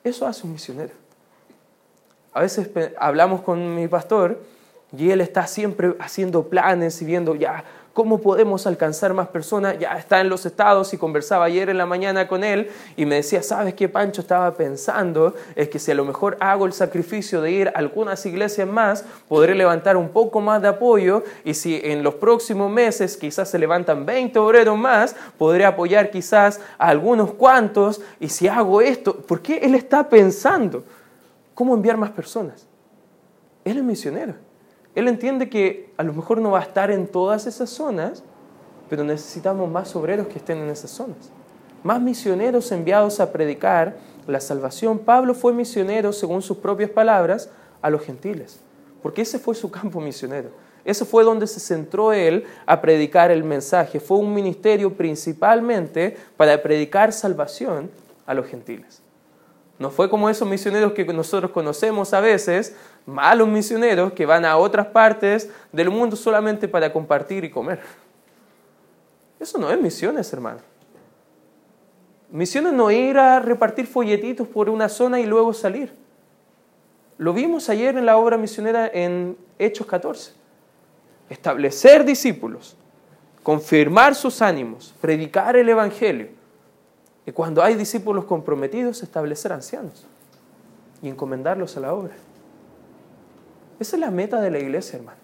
[0.04, 0.92] Eso hace un misionero.
[2.32, 4.40] A veces hablamos con mi pastor
[4.96, 9.78] y él está siempre haciendo planes y viendo, ya, ¿Cómo podemos alcanzar más personas?
[9.78, 13.16] Ya está en los estados y conversaba ayer en la mañana con él y me
[13.16, 14.22] decía, ¿sabes qué, Pancho?
[14.22, 18.24] Estaba pensando, es que si a lo mejor hago el sacrificio de ir a algunas
[18.24, 23.18] iglesias más, podré levantar un poco más de apoyo y si en los próximos meses
[23.18, 28.80] quizás se levantan 20 obreros más, podré apoyar quizás a algunos cuantos y si hago
[28.80, 30.82] esto, ¿por qué él está pensando?
[31.54, 32.66] ¿Cómo enviar más personas?
[33.66, 34.51] Él es misionero.
[34.94, 38.22] Él entiende que a lo mejor no va a estar en todas esas zonas,
[38.90, 41.30] pero necesitamos más obreros que estén en esas zonas.
[41.82, 44.98] Más misioneros enviados a predicar la salvación.
[44.98, 48.60] Pablo fue misionero, según sus propias palabras, a los gentiles,
[49.02, 50.50] porque ese fue su campo misionero.
[50.84, 54.00] Ese fue donde se centró él a predicar el mensaje.
[54.00, 57.90] Fue un ministerio principalmente para predicar salvación
[58.26, 59.00] a los gentiles.
[59.78, 62.76] No fue como esos misioneros que nosotros conocemos a veces,
[63.06, 67.80] malos misioneros que van a otras partes del mundo solamente para compartir y comer.
[69.40, 70.60] Eso no es misiones, hermano.
[72.30, 75.92] Misiones no ir a repartir folletitos por una zona y luego salir.
[77.18, 80.32] Lo vimos ayer en la obra misionera en Hechos 14.
[81.28, 82.76] Establecer discípulos,
[83.42, 86.28] confirmar sus ánimos, predicar el Evangelio.
[87.26, 90.06] Y cuando hay discípulos comprometidos, establecer ancianos
[91.02, 92.14] y encomendarlos a la obra.
[93.82, 95.18] Esa es la meta de la iglesia, hermano.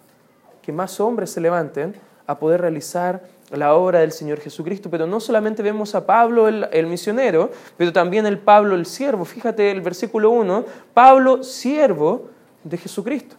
[0.62, 1.94] Que más hombres se levanten
[2.26, 4.90] a poder realizar la obra del Señor Jesucristo.
[4.90, 9.24] Pero no solamente vemos a Pablo el, misionero, pero también el Pablo el siervo.
[9.24, 12.30] Fíjate el versículo 1, Pablo siervo
[12.64, 13.36] de Jesucristo.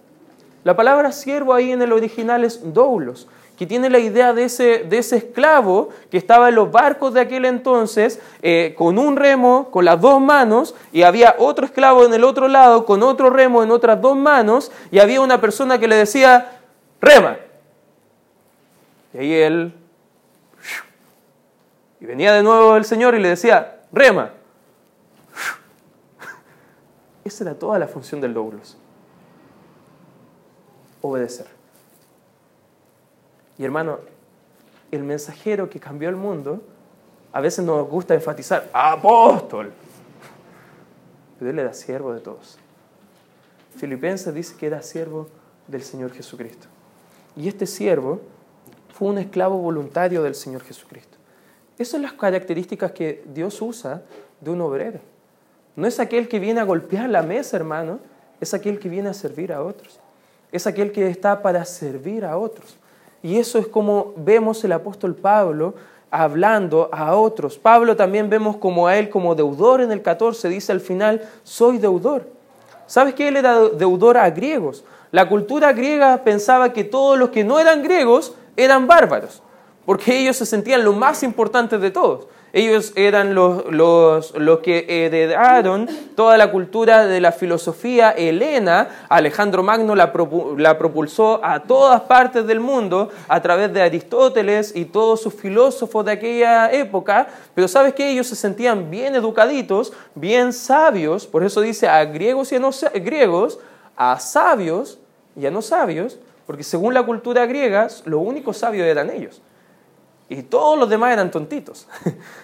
[0.64, 3.28] La palabra siervo ahí en el original es doulos,
[3.60, 7.20] que tiene la idea de ese, de ese esclavo que estaba en los barcos de
[7.20, 12.14] aquel entonces eh, con un remo, con las dos manos, y había otro esclavo en
[12.14, 15.90] el otro lado con otro remo en otras dos manos, y había una persona que
[15.90, 16.62] le decía,
[17.02, 17.36] rema.
[19.14, 19.74] Y ahí él...
[22.00, 24.32] Y venía de nuevo el Señor y le decía, rema.
[27.26, 28.78] Esa era toda la función del logros.
[31.02, 31.59] Obedecer.
[33.60, 34.00] Y hermano,
[34.90, 36.64] el mensajero que cambió el mundo,
[37.34, 39.74] a veces nos gusta enfatizar, apóstol.
[41.38, 42.58] Pero él era siervo de todos.
[43.76, 45.28] Filipenses dice que era siervo
[45.68, 46.68] del Señor Jesucristo.
[47.36, 48.22] Y este siervo
[48.94, 51.18] fue un esclavo voluntario del Señor Jesucristo.
[51.78, 54.04] Esas son las características que Dios usa
[54.40, 55.00] de un obrero.
[55.76, 58.00] No es aquel que viene a golpear la mesa, hermano,
[58.40, 60.00] es aquel que viene a servir a otros.
[60.52, 62.79] Es aquel que está para servir a otros.
[63.22, 65.74] Y eso es como vemos el apóstol Pablo
[66.12, 67.58] hablando a otros.
[67.58, 71.78] Pablo también vemos como a él como deudor en el 14, dice al final, soy
[71.78, 72.28] deudor.
[72.88, 74.84] ¿Sabes que él era deudor a griegos?
[75.12, 79.44] La cultura griega pensaba que todos los que no eran griegos eran bárbaros,
[79.86, 82.28] porque ellos se sentían lo más importante de todos.
[82.52, 89.06] Ellos eran los, los, los, que heredaron toda la cultura de la filosofía helena.
[89.08, 95.22] Alejandro Magno la, propulsó a todas partes del mundo a través de Aristóteles y todos
[95.22, 97.28] sus filósofos de aquella época.
[97.54, 101.28] Pero sabes que ellos se sentían bien educaditos, bien sabios.
[101.28, 103.60] Por eso dice a griegos y a no griegos,
[103.96, 104.98] a sabios
[105.36, 109.42] y a no sabios, porque según la cultura griega, lo único sabio eran ellos.
[110.30, 111.88] Y todos los demás eran tontitos.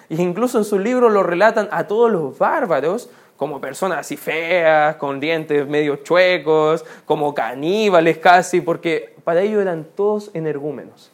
[0.08, 4.96] y incluso en su libro lo relatan a todos los bárbaros como personas así feas,
[4.96, 11.12] con dientes medio chuecos, como caníbales casi, porque para ellos eran todos energúmenos.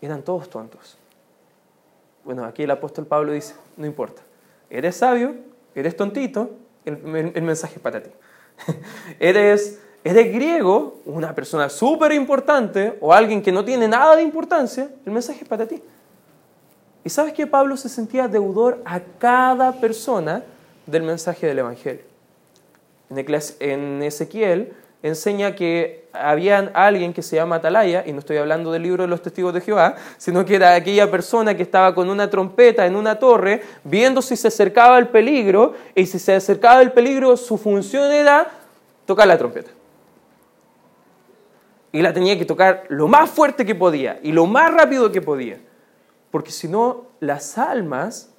[0.00, 0.96] Eran todos tontos.
[2.24, 4.22] Bueno, aquí el apóstol Pablo dice, no importa,
[4.70, 5.34] eres sabio,
[5.74, 6.50] eres tontito,
[6.84, 8.10] el, el mensaje es para ti.
[9.18, 14.88] eres eres griego, una persona súper importante o alguien que no tiene nada de importancia,
[15.04, 15.82] el mensaje es para ti.
[17.04, 20.42] Y sabes que Pablo se sentía deudor a cada persona
[20.86, 22.02] del mensaje del Evangelio.
[23.10, 28.84] En Ezequiel enseña que había alguien que se llama Atalaya, y no estoy hablando del
[28.84, 32.30] libro de los testigos de Jehová, sino que era aquella persona que estaba con una
[32.30, 36.92] trompeta en una torre, viendo si se acercaba el peligro, y si se acercaba el
[36.92, 38.48] peligro, su función era
[39.04, 39.77] tocar la trompeta
[41.92, 45.22] y la tenía que tocar lo más fuerte que podía y lo más rápido que
[45.22, 45.58] podía,
[46.30, 48.30] porque si no las almas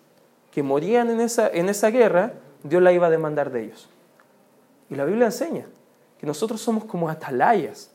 [0.52, 2.34] que morían en esa, en esa guerra,
[2.64, 3.90] Dios la iba a demandar de ellos.
[4.90, 5.66] Y la Biblia enseña
[6.20, 7.92] que nosotros somos como atalayas,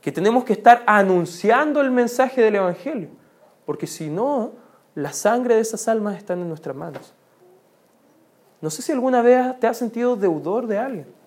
[0.00, 3.08] que tenemos que estar anunciando el mensaje del Evangelio,
[3.66, 4.52] porque si no,
[4.94, 7.12] la sangre de esas almas está en nuestras manos.
[8.60, 11.17] No sé si alguna vez te has sentido deudor de alguien.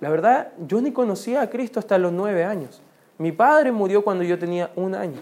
[0.00, 2.80] La verdad, yo ni conocía a Cristo hasta los nueve años.
[3.18, 5.20] Mi padre murió cuando yo tenía un año.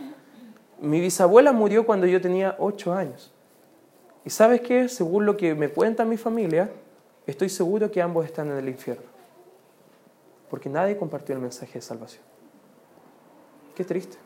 [0.80, 3.32] Mi bisabuela murió cuando yo tenía ocho años.
[4.24, 6.70] Y sabes qué, según lo que me cuenta mi familia,
[7.26, 9.06] estoy seguro que ambos están en el infierno.
[10.50, 12.22] Porque nadie compartió el mensaje de salvación.
[13.74, 14.18] Qué triste.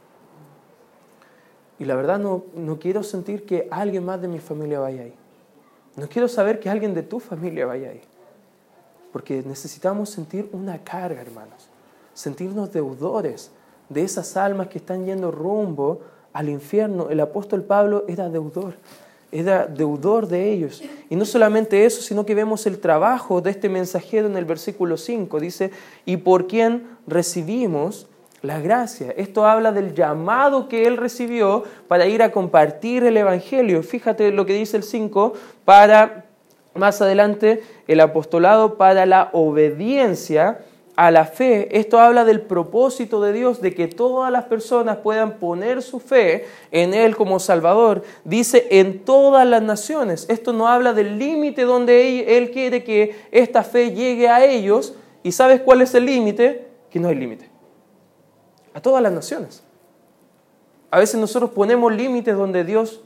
[1.79, 5.15] Y la verdad no, no quiero sentir que alguien más de mi familia vaya ahí.
[5.97, 8.03] No quiero saber que alguien de tu familia vaya ahí.
[9.13, 11.69] Porque necesitamos sentir una carga, hermanos.
[12.15, 13.51] Sentirnos deudores
[13.89, 16.01] de esas almas que están yendo rumbo
[16.33, 17.09] al infierno.
[17.11, 18.75] El apóstol Pablo era deudor,
[19.33, 20.83] era deudor de ellos.
[21.09, 24.97] Y no solamente eso, sino que vemos el trabajo de este mensajero en el versículo
[24.97, 25.41] 5.
[25.41, 25.71] Dice,
[26.05, 28.07] y por quien recibimos
[28.43, 29.13] la gracia.
[29.17, 33.83] Esto habla del llamado que él recibió para ir a compartir el Evangelio.
[33.83, 35.35] Fíjate lo que dice el 5,
[35.65, 36.30] para
[36.75, 40.61] más adelante el apostolado para la obediencia
[40.97, 41.79] a la fe.
[41.79, 46.47] Esto habla del propósito de Dios de que todas las personas puedan poner su fe
[46.71, 48.03] en Él como Salvador.
[48.25, 50.27] Dice en todas las naciones.
[50.29, 54.95] Esto no habla del límite donde Él quiere que esta fe llegue a ellos.
[55.23, 56.69] ¿Y sabes cuál es el límite?
[56.91, 57.49] Que no hay límite.
[58.75, 59.63] A todas las naciones.
[60.91, 63.01] A veces nosotros ponemos límites donde Dios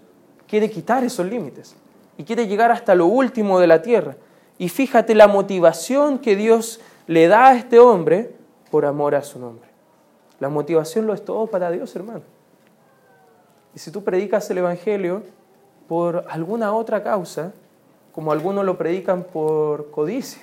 [0.47, 1.77] quiere quitar esos límites
[2.17, 4.17] y quiere llegar hasta lo último de la tierra.
[4.59, 8.35] Y fíjate la motivación que Dios le da a este hombre
[8.71, 9.69] por amor a su nombre.
[10.41, 12.23] La motivación lo es todo para Dios, hermano.
[13.75, 15.23] Y si tú predicas el Evangelio
[15.89, 17.53] por alguna otra causa,
[18.13, 20.43] como algunos lo predican por codicia,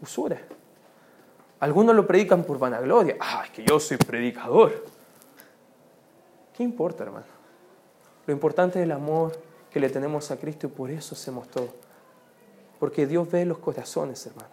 [0.00, 0.40] usura.
[1.58, 3.16] Algunos lo predican por vanagloria.
[3.18, 4.84] Ah, es que yo soy predicador.
[6.56, 7.26] ¿Qué importa, hermano?
[8.26, 9.32] Lo importante es el amor
[9.76, 11.68] que le tenemos a Cristo y por eso hacemos todo.
[12.80, 14.48] Porque Dios ve los corazones, hermano.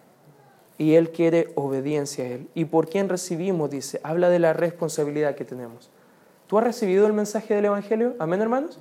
[0.76, 2.50] Y Él quiere obediencia a Él.
[2.54, 3.70] ¿Y por quién recibimos?
[3.70, 5.88] Dice, habla de la responsabilidad que tenemos.
[6.46, 8.14] ¿Tú has recibido el mensaje del Evangelio?
[8.18, 8.78] Amén, hermanos.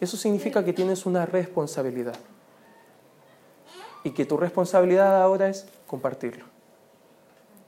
[0.00, 2.14] Eso significa que tienes una responsabilidad.
[4.04, 6.44] Y que tu responsabilidad ahora es compartirlo.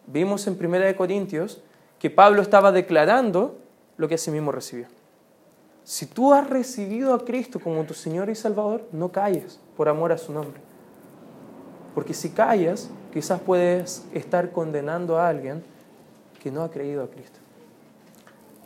[0.06, 1.60] Vimos en 1 Corintios
[1.98, 3.58] que Pablo estaba declarando
[3.96, 4.86] lo que sí mismo recibió.
[5.86, 10.10] Si tú has recibido a Cristo como tu Señor y Salvador, no calles por amor
[10.10, 10.60] a su nombre.
[11.94, 15.62] Porque si callas, quizás puedes estar condenando a alguien
[16.42, 17.38] que no ha creído a Cristo.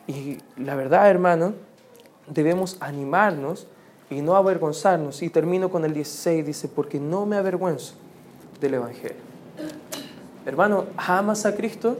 [0.06, 1.52] Y la verdad, hermano,
[2.26, 3.66] debemos animarnos
[4.08, 5.22] y no avergonzarnos.
[5.22, 7.96] Y termino con el 16, dice, porque no me avergüenzo
[8.62, 9.18] del Evangelio.
[10.46, 11.98] Hermano, ¿amas a Cristo?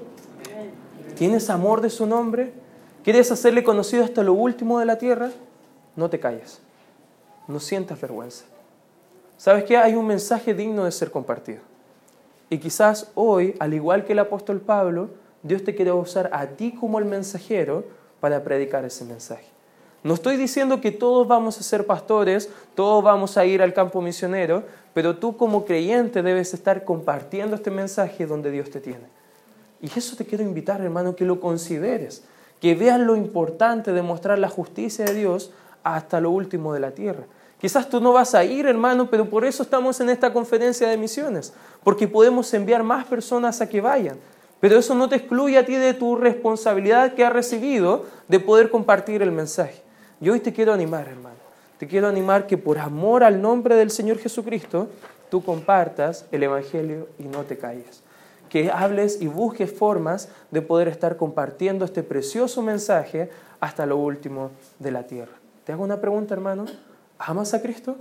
[1.15, 2.55] ¿Tienes amor de su nombre?
[3.03, 5.31] ¿Quieres hacerle conocido hasta lo último de la tierra?
[5.97, 6.61] No te calles.
[7.49, 8.45] No sientas vergüenza.
[9.39, 9.79] ¿Sabes qué?
[9.79, 11.61] Hay un mensaje digno de ser compartido.
[12.51, 15.09] Y quizás hoy, al igual que el apóstol Pablo,
[15.43, 17.85] Dios te quiere usar a ti como el mensajero
[18.21, 19.47] para predicar ese mensaje.
[20.03, 24.03] No estoy diciendo que todos vamos a ser pastores, todos vamos a ir al campo
[24.03, 29.07] misionero, pero tú como creyente debes estar compartiendo este mensaje donde Dios te tiene.
[29.81, 32.25] Y eso te quiero invitar, hermano, que lo consideres
[32.61, 35.51] que vean lo importante de mostrar la justicia de Dios
[35.83, 37.25] hasta lo último de la tierra.
[37.61, 40.97] Quizás tú no vas a ir, hermano, pero por eso estamos en esta conferencia de
[40.97, 41.53] misiones,
[41.83, 44.19] porque podemos enviar más personas a que vayan.
[44.61, 48.71] Pero eso no te excluye a ti de tu responsabilidad que has recibido de poder
[48.71, 49.83] compartir el mensaje.
[50.21, 51.37] Yo hoy te quiero animar, hermano.
[51.79, 54.89] Te quiero animar que por amor al nombre del Señor Jesucristo,
[55.31, 58.03] tú compartas el Evangelio y no te calles
[58.51, 63.31] que hables y busques formas de poder estar compartiendo este precioso mensaje
[63.61, 65.33] hasta lo último de la tierra.
[65.65, 66.67] Te hago una pregunta, hermano.
[67.19, 67.97] ¿Amas a Cristo?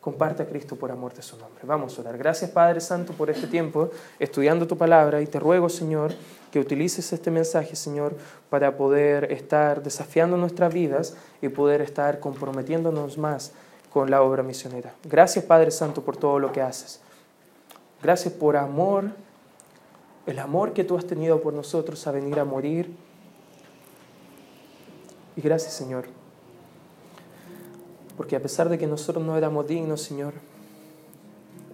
[0.00, 1.62] Comparte a Cristo por amor de su nombre.
[1.64, 2.18] Vamos a orar.
[2.18, 6.12] Gracias, Padre Santo, por este tiempo estudiando tu palabra y te ruego, Señor,
[6.52, 8.14] que utilices este mensaje, Señor,
[8.50, 13.52] para poder estar desafiando nuestras vidas y poder estar comprometiéndonos más
[13.90, 14.94] con la obra misionera.
[15.04, 17.00] Gracias, Padre Santo, por todo lo que haces.
[18.02, 19.12] Gracias por amor,
[20.26, 22.94] el amor que tú has tenido por nosotros a venir a morir.
[25.36, 26.04] Y gracias, Señor,
[28.16, 30.34] porque a pesar de que nosotros no éramos dignos, Señor,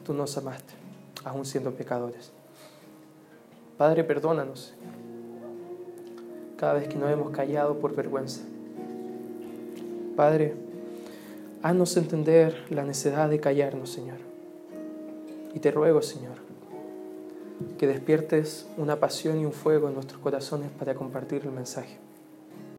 [0.04, 0.74] tú nos amaste,
[1.24, 2.32] aún siendo pecadores.
[3.76, 4.74] Padre, perdónanos
[6.56, 8.42] cada vez que nos hemos callado por vergüenza.
[10.16, 10.54] Padre,
[11.62, 14.23] haznos entender la necesidad de callarnos, Señor.
[15.54, 16.36] Y te ruego, Señor,
[17.78, 22.03] que despiertes una pasión y un fuego en nuestros corazones para compartir el mensaje.